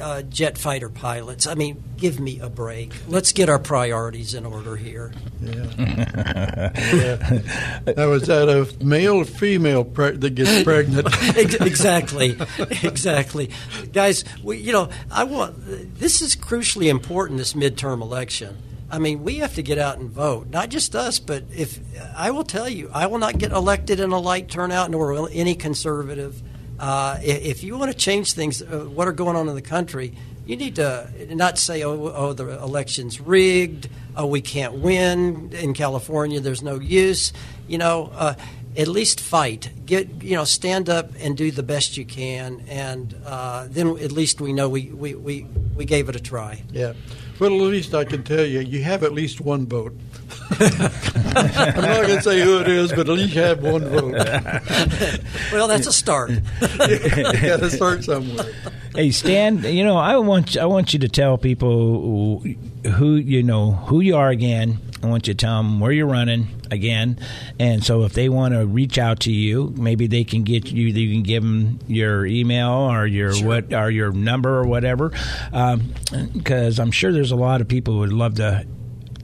uh, 0.00 0.22
jet 0.22 0.58
fighter 0.58 0.90
pilots. 0.90 1.48
I 1.48 1.54
mean, 1.54 1.82
give 2.00 2.18
me 2.18 2.40
a 2.40 2.48
break. 2.48 2.92
Let's 3.06 3.32
get 3.32 3.48
our 3.48 3.58
priorities 3.58 4.34
in 4.34 4.46
order 4.46 4.76
here. 4.76 5.12
Yeah. 5.40 5.52
yeah. 6.76 7.92
Now, 7.96 8.08
was 8.08 8.26
that 8.26 8.48
a 8.48 8.84
male 8.84 9.16
or 9.16 9.24
female 9.24 9.84
pre- 9.84 10.16
that 10.16 10.34
gets 10.34 10.62
pregnant? 10.64 11.08
exactly, 11.36 12.36
exactly, 12.82 13.50
guys. 13.92 14.24
We, 14.42 14.58
you 14.58 14.72
know, 14.72 14.88
I 15.10 15.24
want 15.24 15.54
this 15.98 16.22
is 16.22 16.34
crucially 16.34 16.88
important. 16.88 17.38
This 17.38 17.52
midterm 17.52 18.00
election. 18.00 18.56
I 18.90 18.98
mean, 18.98 19.22
we 19.22 19.36
have 19.36 19.54
to 19.54 19.62
get 19.62 19.78
out 19.78 19.98
and 19.98 20.10
vote. 20.10 20.48
Not 20.48 20.68
just 20.68 20.96
us, 20.96 21.20
but 21.20 21.44
if 21.54 21.78
I 22.16 22.32
will 22.32 22.42
tell 22.42 22.68
you, 22.68 22.90
I 22.92 23.06
will 23.06 23.18
not 23.18 23.38
get 23.38 23.52
elected 23.52 24.00
in 24.00 24.10
a 24.10 24.18
light 24.18 24.48
turnout, 24.48 24.90
nor 24.90 25.12
will 25.12 25.28
any 25.30 25.54
conservative. 25.54 26.42
Uh, 26.80 27.18
if 27.22 27.62
you 27.62 27.76
want 27.76 27.92
to 27.92 27.96
change 27.96 28.32
things, 28.32 28.62
uh, 28.62 28.86
what 28.92 29.06
are 29.06 29.12
going 29.12 29.36
on 29.36 29.48
in 29.48 29.54
the 29.54 29.62
country, 29.62 30.14
you 30.50 30.56
need 30.56 30.74
to 30.74 31.08
not 31.30 31.58
say, 31.58 31.84
oh, 31.84 32.12
oh, 32.12 32.32
the 32.32 32.60
election's 32.60 33.20
rigged, 33.20 33.88
oh, 34.16 34.26
we 34.26 34.40
can't 34.40 34.74
win 34.74 35.52
in 35.52 35.74
California, 35.74 36.40
there's 36.40 36.60
no 36.60 36.80
use. 36.80 37.32
You 37.68 37.78
know, 37.78 38.10
uh, 38.14 38.34
at 38.76 38.88
least 38.88 39.20
fight. 39.20 39.70
Get 39.86 40.24
you 40.24 40.34
know, 40.34 40.42
stand 40.42 40.88
up 40.88 41.12
and 41.20 41.36
do 41.36 41.52
the 41.52 41.62
best 41.62 41.96
you 41.96 42.04
can, 42.04 42.64
and 42.68 43.14
uh, 43.24 43.68
then 43.70 43.96
at 43.98 44.10
least 44.10 44.40
we 44.40 44.52
know 44.52 44.68
we, 44.68 44.90
we, 44.90 45.14
we, 45.14 45.46
we 45.76 45.84
gave 45.84 46.08
it 46.08 46.16
a 46.16 46.20
try. 46.20 46.64
Yeah. 46.72 46.94
Well, 47.38 47.54
at 47.54 47.60
least 47.60 47.94
I 47.94 48.04
can 48.04 48.24
tell 48.24 48.44
you, 48.44 48.58
you 48.58 48.82
have 48.82 49.04
at 49.04 49.12
least 49.12 49.40
one 49.40 49.66
vote. 49.66 49.96
I'm 50.50 51.80
not 51.80 52.06
going 52.06 52.16
to 52.16 52.22
say 52.22 52.42
who 52.42 52.58
it 52.58 52.68
is, 52.68 52.90
but 52.90 53.08
at 53.08 53.08
least 53.08 53.34
you 53.34 53.40
have 53.40 53.62
one 53.62 53.84
vote. 53.84 54.12
well, 55.52 55.68
that's 55.68 55.86
a 55.86 55.92
start. 55.92 56.30
you 56.30 56.38
got 56.40 57.60
to 57.60 57.70
start 57.70 58.02
somewhere. 58.02 58.52
Hey, 59.00 59.12
Stan. 59.12 59.62
You 59.64 59.82
know, 59.82 59.96
I 59.96 60.18
want 60.18 60.58
I 60.58 60.66
want 60.66 60.92
you 60.92 60.98
to 60.98 61.08
tell 61.08 61.38
people 61.38 62.44
who 62.86 63.14
you 63.14 63.42
know 63.42 63.70
who 63.72 64.00
you 64.00 64.14
are 64.16 64.28
again. 64.28 64.76
I 65.02 65.06
want 65.06 65.26
you 65.26 65.32
to 65.32 65.38
tell 65.38 65.56
them 65.56 65.80
where 65.80 65.90
you're 65.90 66.06
running 66.06 66.48
again, 66.70 67.18
and 67.58 67.82
so 67.82 68.04
if 68.04 68.12
they 68.12 68.28
want 68.28 68.52
to 68.52 68.66
reach 68.66 68.98
out 68.98 69.20
to 69.20 69.32
you, 69.32 69.72
maybe 69.74 70.06
they 70.06 70.22
can 70.22 70.42
get 70.42 70.70
you. 70.70 70.88
You 70.88 71.14
can 71.14 71.22
give 71.22 71.42
them 71.42 71.78
your 71.86 72.26
email 72.26 72.72
or 72.72 73.06
your 73.06 73.32
Sure. 73.32 73.46
what 73.48 73.72
or 73.72 73.90
your 73.90 74.12
number 74.12 74.50
or 74.58 74.66
whatever, 74.66 75.12
um, 75.54 75.94
because 76.36 76.78
I'm 76.78 76.90
sure 76.90 77.10
there's 77.10 77.32
a 77.32 77.36
lot 77.36 77.62
of 77.62 77.68
people 77.68 77.94
who 77.94 78.00
would 78.00 78.12
love 78.12 78.34
to 78.34 78.66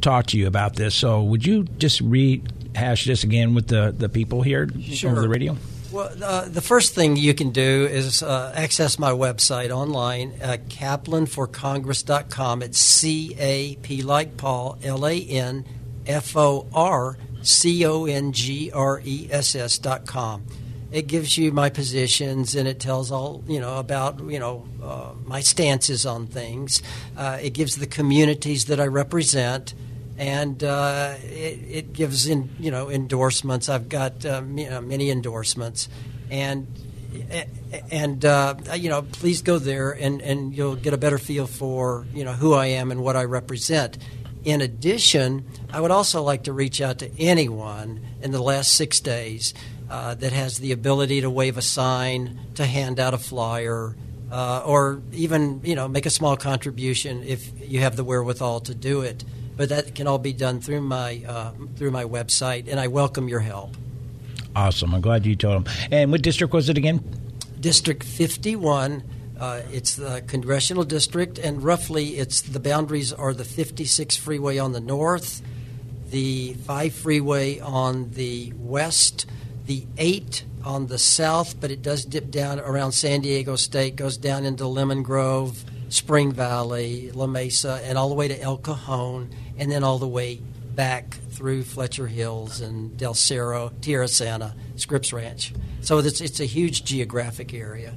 talk 0.01 0.25
to 0.29 0.39
you 0.39 0.47
about 0.47 0.77
this. 0.77 0.95
So 0.95 1.23
would 1.23 1.45
you 1.45 1.65
just 1.77 2.01
rehash 2.01 3.05
this 3.05 3.25
again 3.25 3.53
with 3.55 3.67
the 3.67 3.95
the 3.95 4.09
people 4.09 4.41
here 4.41 4.71
Sure. 4.81 5.11
over 5.11 5.21
the 5.21 5.29
radio? 5.29 5.59
Well, 5.97 6.13
uh, 6.23 6.47
the 6.47 6.61
first 6.61 6.95
thing 6.95 7.17
you 7.17 7.33
can 7.33 7.53
do 7.53 7.87
is 7.87 8.23
uh, 8.23 8.53
access 8.55 8.99
my 8.99 9.13
website 9.13 9.71
online, 9.71 10.35
uh, 10.43 10.59
caplanforcongress.com. 10.69 12.63
It's 12.63 12.79
C 12.79 13.35
A 13.39 13.77
P 13.77 14.03
like 14.03 14.37
Paul, 14.37 14.77
L 14.83 15.07
A 15.07 15.19
N 15.19 15.65
F 16.07 16.37
O 16.37 16.67
R 16.75 17.17
C 17.41 17.87
O 17.87 18.05
N 18.05 18.33
G 18.33 18.71
R 18.71 19.01
E 19.07 19.29
S 19.31 19.55
S 19.55 19.79
dot 19.79 20.05
com. 20.05 20.45
It 20.93 21.07
gives 21.07 21.39
you 21.39 21.51
my 21.51 21.71
positions 21.71 22.55
and 22.55 22.69
it 22.69 22.79
tells 22.79 23.11
all 23.11 23.43
you 23.49 23.59
know 23.59 23.79
about 23.79 24.23
you 24.29 24.39
know 24.39 24.69
uh, 24.83 25.13
my 25.25 25.41
stances 25.41 26.05
on 26.05 26.27
things. 26.27 26.83
Uh, 27.17 27.39
it 27.41 27.55
gives 27.55 27.77
the 27.77 27.87
communities 27.87 28.67
that 28.67 28.79
I 28.79 28.87
represent 28.87 29.73
and 30.19 30.63
uh, 30.65 31.15
it, 31.23 31.59
it 31.69 31.93
gives 31.93 32.27
in 32.27 32.51
you 32.59 32.71
know 32.71 32.91
endorsements. 32.91 33.69
I've 33.69 33.89
got 33.89 34.25
um, 34.27 34.57
you 34.59 34.71
know, 34.71 34.81
many 34.81 35.11
endorsements, 35.11 35.89
and 36.31 36.67
and 37.91 38.25
uh, 38.25 38.55
you 38.75 38.89
know 38.89 39.03
please 39.03 39.43
go 39.43 39.59
there 39.59 39.91
and, 39.91 40.21
and 40.23 40.55
you'll 40.55 40.77
get 40.77 40.93
a 40.93 40.99
better 40.99 41.19
feel 41.19 41.47
for 41.47 42.07
you 42.15 42.25
know 42.25 42.33
who 42.33 42.55
I 42.55 42.67
am 42.67 42.91
and 42.91 43.03
what 43.03 43.17
I 43.17 43.25
represent. 43.25 43.99
In 44.45 44.61
addition, 44.61 45.45
I 45.73 45.81
would 45.81 45.91
also 45.91 46.23
like 46.23 46.45
to 46.45 46.53
reach 46.53 46.81
out 46.81 47.01
to 47.01 47.11
anyone 47.19 48.01
in 48.23 48.31
the 48.31 48.41
last 48.41 48.73
six 48.73 49.01
days 49.01 49.55
uh, 49.91 50.15
that 50.15 50.33
has 50.33 50.59
the 50.59 50.73
ability 50.73 51.21
to 51.23 51.31
wave 51.31 51.59
a 51.59 51.63
sign, 51.63 52.39
to 52.55 52.65
hand 52.65 53.01
out 53.01 53.13
a 53.13 53.19
flyer, 53.19 53.97
uh, 54.31 54.63
or 54.65 55.03
even 55.13 55.61
you 55.65 55.75
know 55.75 55.89
make 55.89 56.07
a 56.07 56.11
small 56.11 56.37
contribution 56.37 57.23
if 57.25 57.51
you 57.69 57.81
have 57.81 57.97
the 57.97 58.05
wherewithal 58.05 58.61
to 58.61 58.75
do 58.75 59.01
it. 59.03 59.25
But 59.57 59.71
that 59.71 59.95
can 59.95 60.07
all 60.07 60.19
be 60.19 60.33
done 60.33 60.61
through 60.61 60.83
my 60.83 61.23
uh, 61.27 61.53
through 61.77 61.91
my 61.91 62.05
website, 62.05 62.69
and 62.69 62.79
I 62.79 62.89
welcome 62.89 63.29
your 63.29 63.41
help. 63.41 63.77
Awesome. 64.55 64.95
I'm 64.95 65.01
glad 65.01 65.27
you 65.27 65.37
told 65.37 65.65
them. 65.65 65.75
And 65.91 66.11
what 66.11 66.23
district 66.23 66.53
was 66.53 66.69
it 66.69 66.79
again? 66.79 67.05
District 67.61 68.03
51. 68.03 69.03
Uh, 69.39 69.61
it's 69.71 69.97
the 69.97 70.23
congressional 70.27 70.83
district, 70.83 71.39
and 71.39 71.63
roughly, 71.63 72.19
it's 72.19 72.41
the 72.41 72.61
boundaries 72.61 73.13
are 73.13 73.35
the 73.35 73.45
56 73.45 74.17
freeway 74.17 74.57
on 74.57 74.73
the 74.73 74.81
north, 74.81 75.43
the 76.11 76.55
5 76.55 76.95
freeway 76.95 77.61
on 77.61 78.11
the 78.13 78.55
west, 78.57 79.27
the 79.67 79.87
8 79.99 80.45
on 80.65 80.87
the 80.87 80.99
south, 80.99 81.61
but 81.61 81.71
it 81.71 81.83
does 81.83 82.07
dip 82.07 82.31
down 82.31 82.59
around 82.61 82.93
San 82.93 83.21
Diego 83.21 83.57
State, 83.57 83.95
goes 83.95 84.17
down 84.17 84.47
into 84.47 84.67
Lemon 84.67 85.03
Grove, 85.03 85.65
Spring 85.91 86.33
Valley, 86.33 87.11
La 87.13 87.27
Mesa, 87.27 87.81
and 87.85 87.99
all 87.99 88.09
the 88.09 88.15
way 88.15 88.29
to 88.29 88.41
El 88.41 88.57
Cajon, 88.57 89.31
and 89.59 89.71
then 89.71 89.85
all 89.85 89.99
the 89.99 90.09
way 90.09 90.41
back 90.75 91.17
through 91.31 91.63
Fletcher 91.63 92.07
Hills 92.07 92.61
and 92.61 92.97
Del 92.97 93.15
Cerro, 93.15 93.71
Tierrasanta, 93.81 94.55
Scripps 94.77 95.13
Ranch. 95.13 95.53
So 95.81 95.99
it's, 95.99 96.21
it's 96.21 96.41
a 96.41 96.45
huge 96.45 96.85
geographic 96.85 97.55
area. 97.55 97.95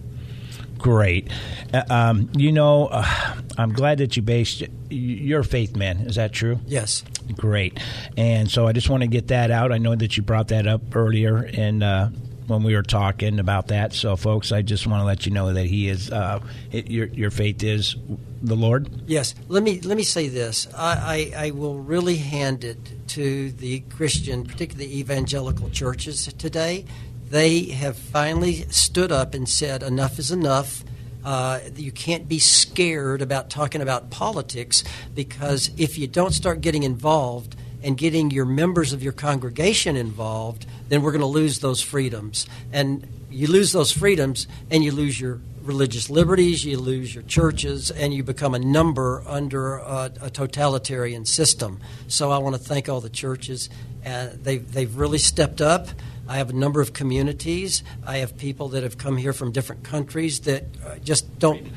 Great. 0.78 1.30
Uh, 1.74 1.84
um, 1.90 2.30
you 2.36 2.52
know, 2.52 2.88
uh, 2.88 3.36
I'm 3.58 3.74
glad 3.74 3.98
that 3.98 4.16
you 4.16 4.22
based 4.22 4.64
your 4.90 5.44
faith 5.44 5.76
man. 5.76 5.98
Is 6.00 6.16
that 6.16 6.32
true? 6.32 6.60
Yes. 6.66 7.04
Great. 7.36 7.78
And 8.18 8.50
so 8.50 8.66
I 8.66 8.72
just 8.72 8.90
want 8.90 9.02
to 9.02 9.08
get 9.08 9.28
that 9.28 9.52
out. 9.52 9.72
I 9.72 9.78
know 9.78 9.96
that 9.96 10.16
you 10.16 10.24
brought 10.24 10.48
that 10.48 10.68
up 10.68 10.96
earlier 10.96 11.38
and 11.54 11.84
uh, 11.84 12.10
when 12.50 12.64
we 12.64 12.76
were 12.76 12.84
talking 12.84 13.40
about 13.40 13.68
that. 13.68 13.94
So, 13.94 14.16
folks, 14.16 14.52
I 14.52 14.62
just 14.62 14.88
want 14.88 15.02
to 15.02 15.06
let 15.06 15.26
you 15.26 15.32
know 15.32 15.54
that 15.54 15.66
he 15.66 15.88
is 15.88 16.12
uh, 16.12 16.40
it, 16.72 16.90
your 16.90 17.08
your 17.08 17.32
faith 17.32 17.64
is 17.64 17.96
the 18.42 18.56
Lord. 18.56 18.90
Yes. 19.08 19.36
Let 19.48 19.64
me 19.64 19.80
let 19.82 19.96
me 19.96 20.04
say 20.04 20.28
this. 20.28 20.68
I, 20.76 21.32
I, 21.36 21.46
I 21.46 21.52
will 21.52 21.78
really 21.78 22.18
hand 22.18 22.64
it 22.64 23.08
to 23.10 23.52
the 23.52 23.82
Christian, 23.82 24.46
particularly 24.46 24.94
evangelical 24.96 25.70
churches 25.70 26.32
today. 26.34 26.86
They 27.30 27.66
have 27.66 27.98
finally 27.98 28.66
stood 28.70 29.12
up 29.12 29.34
and 29.34 29.48
said 29.48 29.84
enough 29.84 30.18
is 30.18 30.32
enough. 30.32 30.84
Uh, 31.24 31.60
you 31.76 31.92
can't 31.92 32.28
be 32.28 32.40
scared 32.40 33.22
about 33.22 33.50
talking 33.50 33.82
about 33.82 34.10
politics 34.10 34.84
because 35.14 35.70
if 35.78 35.98
you 35.98 36.08
don't 36.08 36.34
start 36.34 36.62
getting 36.62 36.84
involved 36.84 37.56
and 37.84 37.98
getting 37.98 38.32
your 38.32 38.46
members 38.46 38.94
of 38.94 39.04
your 39.04 39.14
congregation 39.14 39.96
involved, 39.96 40.66
then 40.90 41.02
we're 41.02 41.12
going 41.12 41.22
to 41.22 41.28
lose 41.28 41.60
those 41.60 41.82
freedoms. 41.82 42.48
And 42.74 43.08
you 43.30 43.48
lose 43.48 43.72
those 43.72 43.92
freedoms 43.92 44.48
and 44.70 44.84
you 44.84 44.92
lose 44.92 45.20
your 45.20 45.40
religious 45.62 46.10
liberties, 46.10 46.66
you 46.66 46.80
lose 46.80 47.14
your 47.14 47.24
churches, 47.24 47.92
and 47.92 48.14
you 48.14 48.24
become 48.24 48.56
a 48.56 48.60
number 48.60 49.24
under 49.28 49.78
a, 49.78 50.12
a 50.22 50.30
totalitarian 50.30 51.26
system. 51.26 51.80
So 52.08 52.32
I 52.32 52.40
want 52.40 52.56
to 52.56 52.62
thank 52.62 52.90
all 52.90 53.02
the 53.02 53.10
churches. 53.10 53.70
Uh, 54.06 54.30
they've, 54.34 54.72
they've 54.72 54.96
really 54.96 55.20
stepped 55.20 55.62
up. 55.62 55.88
I 56.28 56.38
have 56.38 56.50
a 56.50 56.54
number 56.54 56.82
of 56.82 56.94
communities. 56.94 57.84
I 58.06 58.18
have 58.18 58.38
people 58.38 58.70
that 58.70 58.84
have 58.84 58.98
come 58.98 59.18
here 59.18 59.34
from 59.34 59.52
different 59.52 59.84
countries 59.84 60.42
that 60.42 60.64
uh, 60.86 60.98
just 60.98 61.40
don't. 61.40 61.68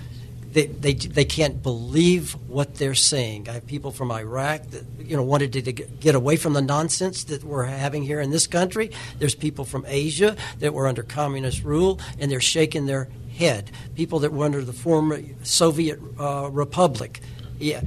They, 0.53 0.67
they, 0.67 0.93
they 0.93 1.25
can't 1.25 1.63
believe 1.63 2.33
what 2.47 2.75
they're 2.75 2.95
seeing. 2.95 3.49
I 3.49 3.53
have 3.53 3.67
people 3.67 3.91
from 3.91 4.13
Iraq 4.13 4.67
that 4.71 4.85
you 4.99 5.17
know 5.17 5.23
wanted 5.23 5.53
to 5.55 5.73
get 5.73 6.15
away 6.15 6.37
from 6.37 6.53
the 6.53 6.61
nonsense 6.61 7.25
that 7.25 7.43
we're 7.43 7.65
having 7.65 8.03
here 8.03 8.21
in 8.21 8.31
this 8.31 8.47
country. 8.47 8.91
There's 9.19 9.35
people 9.35 9.65
from 9.65 9.85
Asia 9.89 10.37
that 10.59 10.75
were 10.75 10.87
under 10.87 11.03
communist 11.03 11.65
rule 11.65 12.01
and 12.19 12.31
they're 12.31 12.41
shaking 12.41 12.87
their 12.87 13.09
head. 13.37 13.71
People 13.95 14.19
that 14.21 14.33
were 14.33 14.45
under 14.45 14.63
the 14.63 14.73
former 14.73 15.23
Soviet 15.43 15.99
uh, 16.19 16.51
republic. 16.53 17.21
Yeah, 17.59 17.81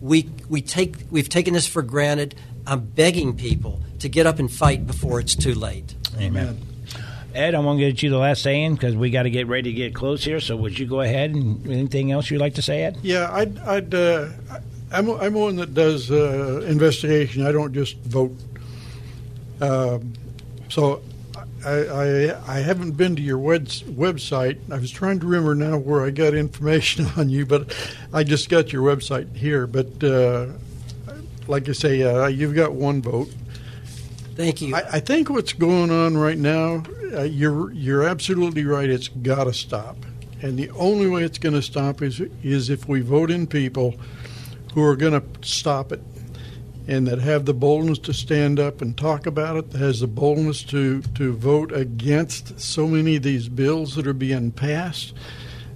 we 0.00 0.30
we 0.48 0.62
take 0.62 0.96
we've 1.10 1.28
taken 1.28 1.54
this 1.54 1.66
for 1.66 1.82
granted. 1.82 2.34
I'm 2.66 2.80
begging 2.80 3.36
people 3.36 3.80
to 4.00 4.08
get 4.08 4.26
up 4.26 4.38
and 4.38 4.50
fight 4.50 4.86
before 4.86 5.20
it's 5.20 5.34
too 5.34 5.54
late. 5.54 5.94
Amen. 6.18 6.58
Ed, 7.34 7.54
I 7.54 7.58
want 7.60 7.78
to 7.78 7.86
get 7.86 8.02
you 8.02 8.10
the 8.10 8.18
last 8.18 8.42
saying 8.42 8.74
because 8.74 8.96
we 8.96 9.10
got 9.10 9.24
to 9.24 9.30
get 9.30 9.46
ready 9.46 9.70
to 9.70 9.76
get 9.76 9.94
close 9.94 10.24
here. 10.24 10.40
So 10.40 10.56
would 10.56 10.78
you 10.78 10.86
go 10.86 11.00
ahead 11.00 11.30
and 11.30 11.64
anything 11.66 12.10
else 12.10 12.30
you'd 12.30 12.40
like 12.40 12.54
to 12.54 12.62
say, 12.62 12.84
Ed? 12.84 12.98
Yeah, 13.02 13.30
I'd. 13.32 13.58
I'd 13.60 13.94
uh, 13.94 14.28
I'm, 14.90 15.10
I'm 15.10 15.34
one 15.34 15.56
that 15.56 15.74
does 15.74 16.10
uh, 16.10 16.62
investigation. 16.66 17.46
I 17.46 17.52
don't 17.52 17.74
just 17.74 17.98
vote. 17.98 18.34
Um, 19.60 20.14
so 20.70 21.02
I, 21.64 21.70
I, 21.70 22.56
I 22.56 22.60
haven't 22.60 22.92
been 22.92 23.16
to 23.16 23.22
your 23.22 23.38
web, 23.38 23.66
website. 23.66 24.58
I 24.72 24.78
was 24.78 24.90
trying 24.90 25.20
to 25.20 25.26
remember 25.26 25.54
now 25.54 25.76
where 25.76 26.04
I 26.04 26.10
got 26.10 26.34
information 26.34 27.06
on 27.16 27.28
you, 27.28 27.44
but 27.44 27.76
I 28.12 28.24
just 28.24 28.48
got 28.48 28.72
your 28.72 28.82
website 28.82 29.34
here. 29.36 29.66
But 29.66 30.02
uh, 30.02 30.46
like 31.46 31.68
I 31.68 31.72
say, 31.72 32.02
uh, 32.02 32.28
you've 32.28 32.54
got 32.54 32.72
one 32.72 33.02
vote. 33.02 33.28
Thank 34.38 34.62
you. 34.62 34.72
I, 34.72 34.84
I 34.92 35.00
think 35.00 35.28
what's 35.30 35.52
going 35.52 35.90
on 35.90 36.16
right 36.16 36.38
now, 36.38 36.84
uh, 37.12 37.22
you're 37.22 37.72
you're 37.72 38.04
absolutely 38.04 38.64
right. 38.64 38.88
It's 38.88 39.08
got 39.08 39.44
to 39.44 39.52
stop, 39.52 39.96
and 40.40 40.56
the 40.56 40.70
only 40.70 41.08
way 41.08 41.24
it's 41.24 41.38
going 41.38 41.56
to 41.56 41.62
stop 41.62 42.02
is 42.02 42.20
is 42.44 42.70
if 42.70 42.86
we 42.88 43.00
vote 43.00 43.32
in 43.32 43.48
people 43.48 43.96
who 44.74 44.84
are 44.84 44.94
going 44.94 45.20
to 45.20 45.24
stop 45.42 45.90
it 45.90 46.00
and 46.86 47.04
that 47.08 47.18
have 47.18 47.46
the 47.46 47.52
boldness 47.52 47.98
to 47.98 48.14
stand 48.14 48.60
up 48.60 48.80
and 48.80 48.96
talk 48.96 49.26
about 49.26 49.56
it, 49.56 49.72
that 49.72 49.78
has 49.78 49.98
the 49.98 50.06
boldness 50.06 50.62
to, 50.62 51.02
to 51.16 51.32
vote 51.32 51.72
against 51.72 52.60
so 52.60 52.86
many 52.86 53.16
of 53.16 53.24
these 53.24 53.48
bills 53.48 53.96
that 53.96 54.06
are 54.06 54.14
being 54.14 54.52
passed, 54.52 55.14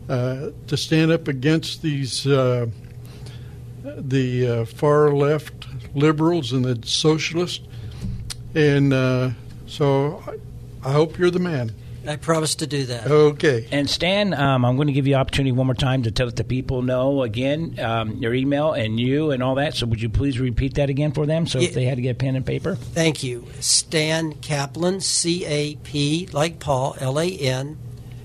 uh, 0.09 0.51
to 0.69 0.77
stand 0.77 1.11
up 1.11 1.27
against 1.27 1.83
these 1.83 2.29
uh, 2.29 2.67
the 3.83 4.47
uh, 4.47 4.65
far 4.67 5.13
left 5.13 5.67
liberals 5.97 6.53
and 6.53 6.65
the 6.65 6.87
socialists. 6.87 7.67
And 8.55 8.93
uh, 8.93 9.31
so 9.67 10.23
I 10.85 10.93
hope 10.93 11.19
you're 11.19 11.31
the 11.31 11.39
man. 11.39 11.73
I 12.07 12.17
promise 12.17 12.57
to 12.57 12.67
do 12.67 12.85
that. 12.87 13.07
Okay. 13.07 13.69
And 13.71 13.89
Stan, 13.89 14.35
um, 14.35 14.65
I'm 14.65 14.75
going 14.75 14.89
to 14.89 14.93
give 14.93 15.07
you 15.07 15.15
opportunity 15.15 15.53
one 15.53 15.67
more 15.67 15.75
time 15.75 16.03
to 16.03 16.11
tell 16.11 16.29
the 16.29 16.43
people 16.43 16.83
know 16.83 17.23
again 17.23 17.79
um, 17.79 18.17
your 18.17 18.35
email 18.35 18.73
and 18.73 18.99
you 18.99 19.31
and 19.31 19.41
all 19.41 19.55
that. 19.55 19.75
So 19.75 19.87
would 19.87 20.03
you 20.03 20.09
please 20.09 20.41
repeat 20.41 20.75
that 20.75 20.91
again 20.91 21.13
for 21.13 21.27
them? 21.27 21.47
So 21.47 21.61
Yeah. 21.61 21.69
if 21.69 21.75
they 21.75 21.85
had 21.85 21.97
to 21.97 22.03
get 22.03 22.19
pen 22.19 22.35
and 22.35 22.45
paper. 22.45 22.75
Thank 22.75 23.23
you. 23.23 23.47
Stan 23.61 24.33
Caplan, 24.35 25.01
C 25.01 25.45
A 25.47 25.77
P, 25.77 26.29
like 26.33 26.59
Paul, 26.59 26.97
L 26.99 27.21
A 27.21 27.29
N. 27.29 27.79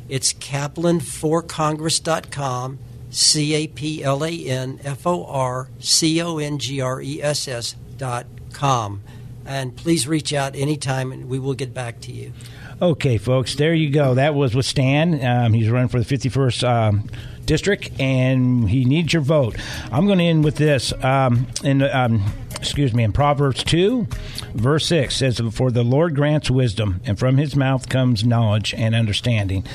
It's 0.10 0.34
caplan 0.34 1.00
caplanforcongress.com, 1.02 2.80
C 3.12 3.54
A 3.54 3.68
P 3.68 4.04
L 4.04 4.24
A 4.26 4.32
N 4.32 4.80
F 4.84 5.06
O 5.06 5.26
R 5.26 5.70
C 5.80 6.20
O 6.22 6.38
N 6.40 6.58
G 6.58 6.82
R 6.82 7.00
E 7.02 7.22
S 7.22 7.48
S 7.48 7.76
dot 7.98 8.26
com. 8.54 9.02
And 9.48 9.76
please 9.76 10.08
reach 10.08 10.34
out 10.34 10.56
anytime 10.56 11.12
and 11.12 11.30
we 11.30 11.40
will 11.40 11.54
get 11.56 11.74
back 11.74 12.02
to 12.02 12.12
you. 12.12 12.34
Okay, 12.82 13.18
folks, 13.18 13.56
there 13.56 13.74
you 13.74 13.90
go. 13.90 14.14
That 14.14 14.36
was 14.36 14.54
with 14.54 14.66
Stan. 14.68 15.26
Um, 15.26 15.54
he's 15.54 15.70
running 15.70 15.88
for 15.88 16.00
the 16.00 16.06
51st 16.06 16.68
um, 16.68 17.10
district, 17.46 17.90
and 18.00 18.70
he 18.70 18.86
needs 18.86 19.14
your 19.14 19.24
vote. 19.24 19.56
I'm 19.92 20.06
going 20.06 20.20
to 20.20 20.26
end 20.26 20.44
with 20.44 20.58
this. 20.58 20.94
Um, 21.04 21.48
in 21.64 21.82
um, 21.82 22.24
excuse 22.58 22.94
me, 22.94 23.04
in 23.04 23.14
Proverbs 23.14 23.64
2, 23.64 24.08
verse 24.54 24.86
6 24.86 25.16
says, 25.16 25.42
"For 25.54 25.72
the 25.72 25.82
Lord 25.84 26.14
grants 26.14 26.52
wisdom, 26.52 27.02
and 27.04 27.18
from 27.18 27.38
His 27.38 27.56
mouth 27.56 27.90
comes 27.90 28.24
knowledge 28.24 28.76
and 28.76 28.94
understanding." 28.94 29.66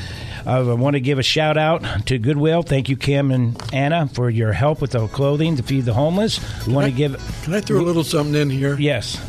Uh, 0.46 0.70
I 0.70 0.74
want 0.74 0.94
to 0.94 1.00
give 1.00 1.18
a 1.18 1.24
shout 1.24 1.56
out 1.56 2.06
to 2.06 2.18
Goodwill. 2.18 2.62
Thank 2.62 2.88
you, 2.88 2.96
Kim 2.96 3.32
and 3.32 3.60
Anna, 3.72 4.08
for 4.12 4.30
your 4.30 4.52
help 4.52 4.80
with 4.80 4.92
the 4.92 5.08
clothing 5.08 5.56
to 5.56 5.64
feed 5.64 5.86
the 5.86 5.94
homeless. 5.94 6.38
We 6.68 6.72
want 6.72 6.84
to 6.86 6.92
give 6.92 7.16
Can 7.42 7.54
I 7.54 7.60
throw 7.60 7.80
a 7.80 7.82
little 7.82 8.04
something 8.04 8.34
in 8.40 8.50
here? 8.50 8.76
yes. 8.78 9.20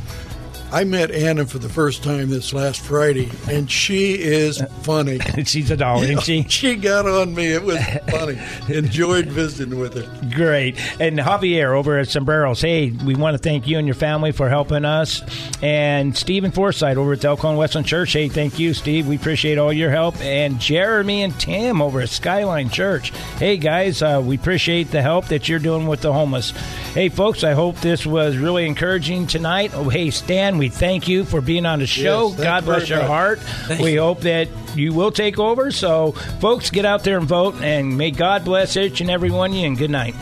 I 0.74 0.86
met 0.86 1.12
Anna 1.12 1.46
for 1.46 1.60
the 1.60 1.70
first 1.70 2.04
time 2.04 2.32
this 2.32 2.52
last 2.52 2.82
Friday, 2.82 3.30
and 3.48 3.70
she 3.70 4.14
is 4.14 4.60
funny. 4.82 5.20
She's 5.46 5.70
a 5.70 5.78
doll, 5.78 6.02
isn't 6.02 6.24
she? 6.24 6.44
She 6.50 6.76
got 6.76 7.06
on 7.06 7.36
me. 7.36 7.54
It 7.54 7.62
was 7.62 7.78
funny. 8.10 8.40
Enjoyed 8.76 9.28
visiting 9.28 9.78
with 9.78 9.94
her. 9.94 10.30
Great. 10.34 10.80
And 11.00 11.20
Javier 11.20 11.78
over 11.78 12.00
at 12.00 12.08
Sombreros, 12.08 12.62
hey, 12.62 12.90
we 12.90 13.14
want 13.14 13.36
to 13.36 13.38
thank 13.38 13.68
you 13.68 13.78
and 13.78 13.86
your 13.86 13.94
family 13.94 14.32
for 14.32 14.50
helping 14.50 14.84
us. 14.84 15.22
And 15.62 16.18
Stephen 16.18 16.52
Forsythe 16.52 16.98
over 16.98 17.14
at 17.14 17.24
Elkhorn 17.24 17.56
Westland 17.56 17.86
Church, 17.86 18.14
hey, 18.14 18.28
thank 18.28 18.58
you, 18.58 18.74
Steve. 18.74 19.08
We 19.08 19.16
appreciate 19.16 19.60
all 19.60 19.72
your 19.72 19.92
help. 19.92 20.20
And 20.22 20.60
Jeremy 20.60 21.22
and 21.22 21.40
Tim 21.40 21.82
over 21.84 22.02
at 22.02 22.10
Skyline 22.10 22.70
Church, 22.70 23.12
hey, 23.38 23.58
guys, 23.58 24.02
uh, 24.02 24.24
we 24.26 24.38
appreciate 24.38 24.90
the 24.90 25.04
help 25.04 25.28
that 25.28 25.48
you're 25.48 25.60
doing 25.60 25.86
with 25.86 26.02
the 26.02 26.14
homeless. 26.14 26.52
Hey, 26.94 27.10
folks, 27.10 27.44
I 27.44 27.52
hope 27.54 27.78
this 27.78 28.06
was 28.06 28.38
really 28.38 28.66
encouraging 28.66 29.28
tonight. 29.28 29.72
Oh, 29.74 29.90
hey, 29.90 30.10
Stan, 30.10 30.58
we 30.64 30.70
thank 30.70 31.10
you 31.10 31.26
for 31.26 31.42
being 31.42 31.66
on 31.66 31.80
the 31.80 31.86
show. 31.86 32.30
Yes, 32.30 32.40
God 32.40 32.64
bless 32.64 32.88
your 32.88 33.00
much. 33.00 33.08
heart. 33.08 33.40
we 33.82 33.96
hope 33.96 34.22
that 34.22 34.48
you 34.76 34.94
will 34.94 35.12
take 35.12 35.38
over. 35.38 35.72
So, 35.72 36.14
folks, 36.40 36.70
get 36.70 36.86
out 36.86 37.04
there 37.04 37.18
and 37.18 37.28
vote. 37.28 37.56
And 37.56 37.98
may 37.98 38.12
God 38.12 38.46
bless 38.46 38.78
each 38.78 39.02
and 39.02 39.12
every 39.12 39.30
one 39.30 39.52
of 39.52 39.58
you. 39.58 39.68
And 39.68 39.78
good 39.78 39.92
night. 39.92 40.14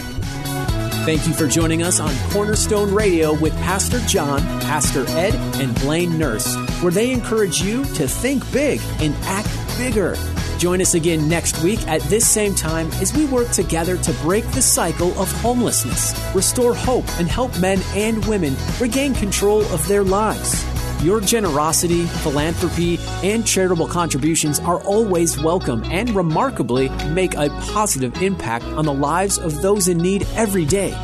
Thank 1.06 1.28
you 1.28 1.34
for 1.34 1.48
joining 1.48 1.84
us 1.84 2.00
on 2.00 2.12
Cornerstone 2.32 2.92
Radio 2.92 3.40
with 3.40 3.54
Pastor 3.58 4.00
John, 4.08 4.40
Pastor 4.62 5.06
Ed, 5.10 5.36
and 5.62 5.76
Blaine 5.76 6.18
Nurse, 6.18 6.56
where 6.82 6.92
they 6.92 7.12
encourage 7.12 7.62
you 7.62 7.84
to 7.94 8.08
think 8.08 8.52
big 8.52 8.82
and 9.00 9.14
act 9.26 9.50
bigger. 9.78 10.16
Join 10.62 10.80
us 10.80 10.93
again 10.93 11.28
next 11.28 11.63
week 11.63 11.86
at 11.88 12.02
this 12.02 12.30
same 12.30 12.54
time 12.54 12.91
as 13.02 13.15
we 13.15 13.26
work 13.26 13.50
together 13.50 13.97
to 13.97 14.13
break 14.21 14.45
the 14.52 14.62
cycle 14.62 15.10
of 15.19 15.32
homelessness, 15.41 16.13
restore 16.36 16.76
hope, 16.76 17.08
and 17.17 17.28
help 17.28 17.60
men 17.60 17.82
and 17.95 18.24
women 18.28 18.56
regain 18.80 19.15
control 19.15 19.62
of 19.74 19.88
their 19.88 20.04
lives. 20.04 20.63
Your 21.04 21.19
generosity, 21.19 22.06
philanthropy, 22.06 23.00
and 23.24 23.43
charitable 23.43 23.88
contributions 23.88 24.60
are 24.60 24.80
always 24.84 25.41
welcome 25.41 25.84
and 25.86 26.12
remarkably 26.12 26.89
make 27.10 27.34
a 27.34 27.50
positive 27.71 28.21
impact 28.21 28.65
on 28.65 28.86
the 28.86 28.93
lives 28.93 29.39
of 29.39 29.63
those 29.63 29.88
in 29.88 29.97
need 29.97 30.28
every 30.36 30.65
day. 30.65 30.95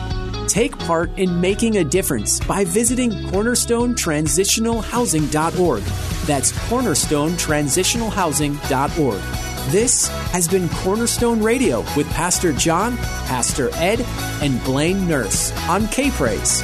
Take 0.48 0.78
part 0.78 1.10
in 1.18 1.42
making 1.42 1.78
a 1.78 1.84
difference 1.84 2.40
by 2.42 2.64
visiting 2.64 3.10
cornerstonetransitionalhousing.org. 3.10 5.84
That's 6.28 6.52
cornerstonetransitionalhousing.org. 6.52 9.47
This 9.70 10.08
has 10.32 10.48
been 10.48 10.70
Cornerstone 10.70 11.44
Radio 11.44 11.80
with 11.98 12.10
Pastor 12.12 12.54
John, 12.54 12.96
Pastor 12.96 13.70
Ed, 13.74 14.00
and 14.42 14.64
Blaine 14.64 15.06
Nurse 15.10 15.52
on 15.68 15.90
K 15.90 16.10
Praise. 16.10 16.64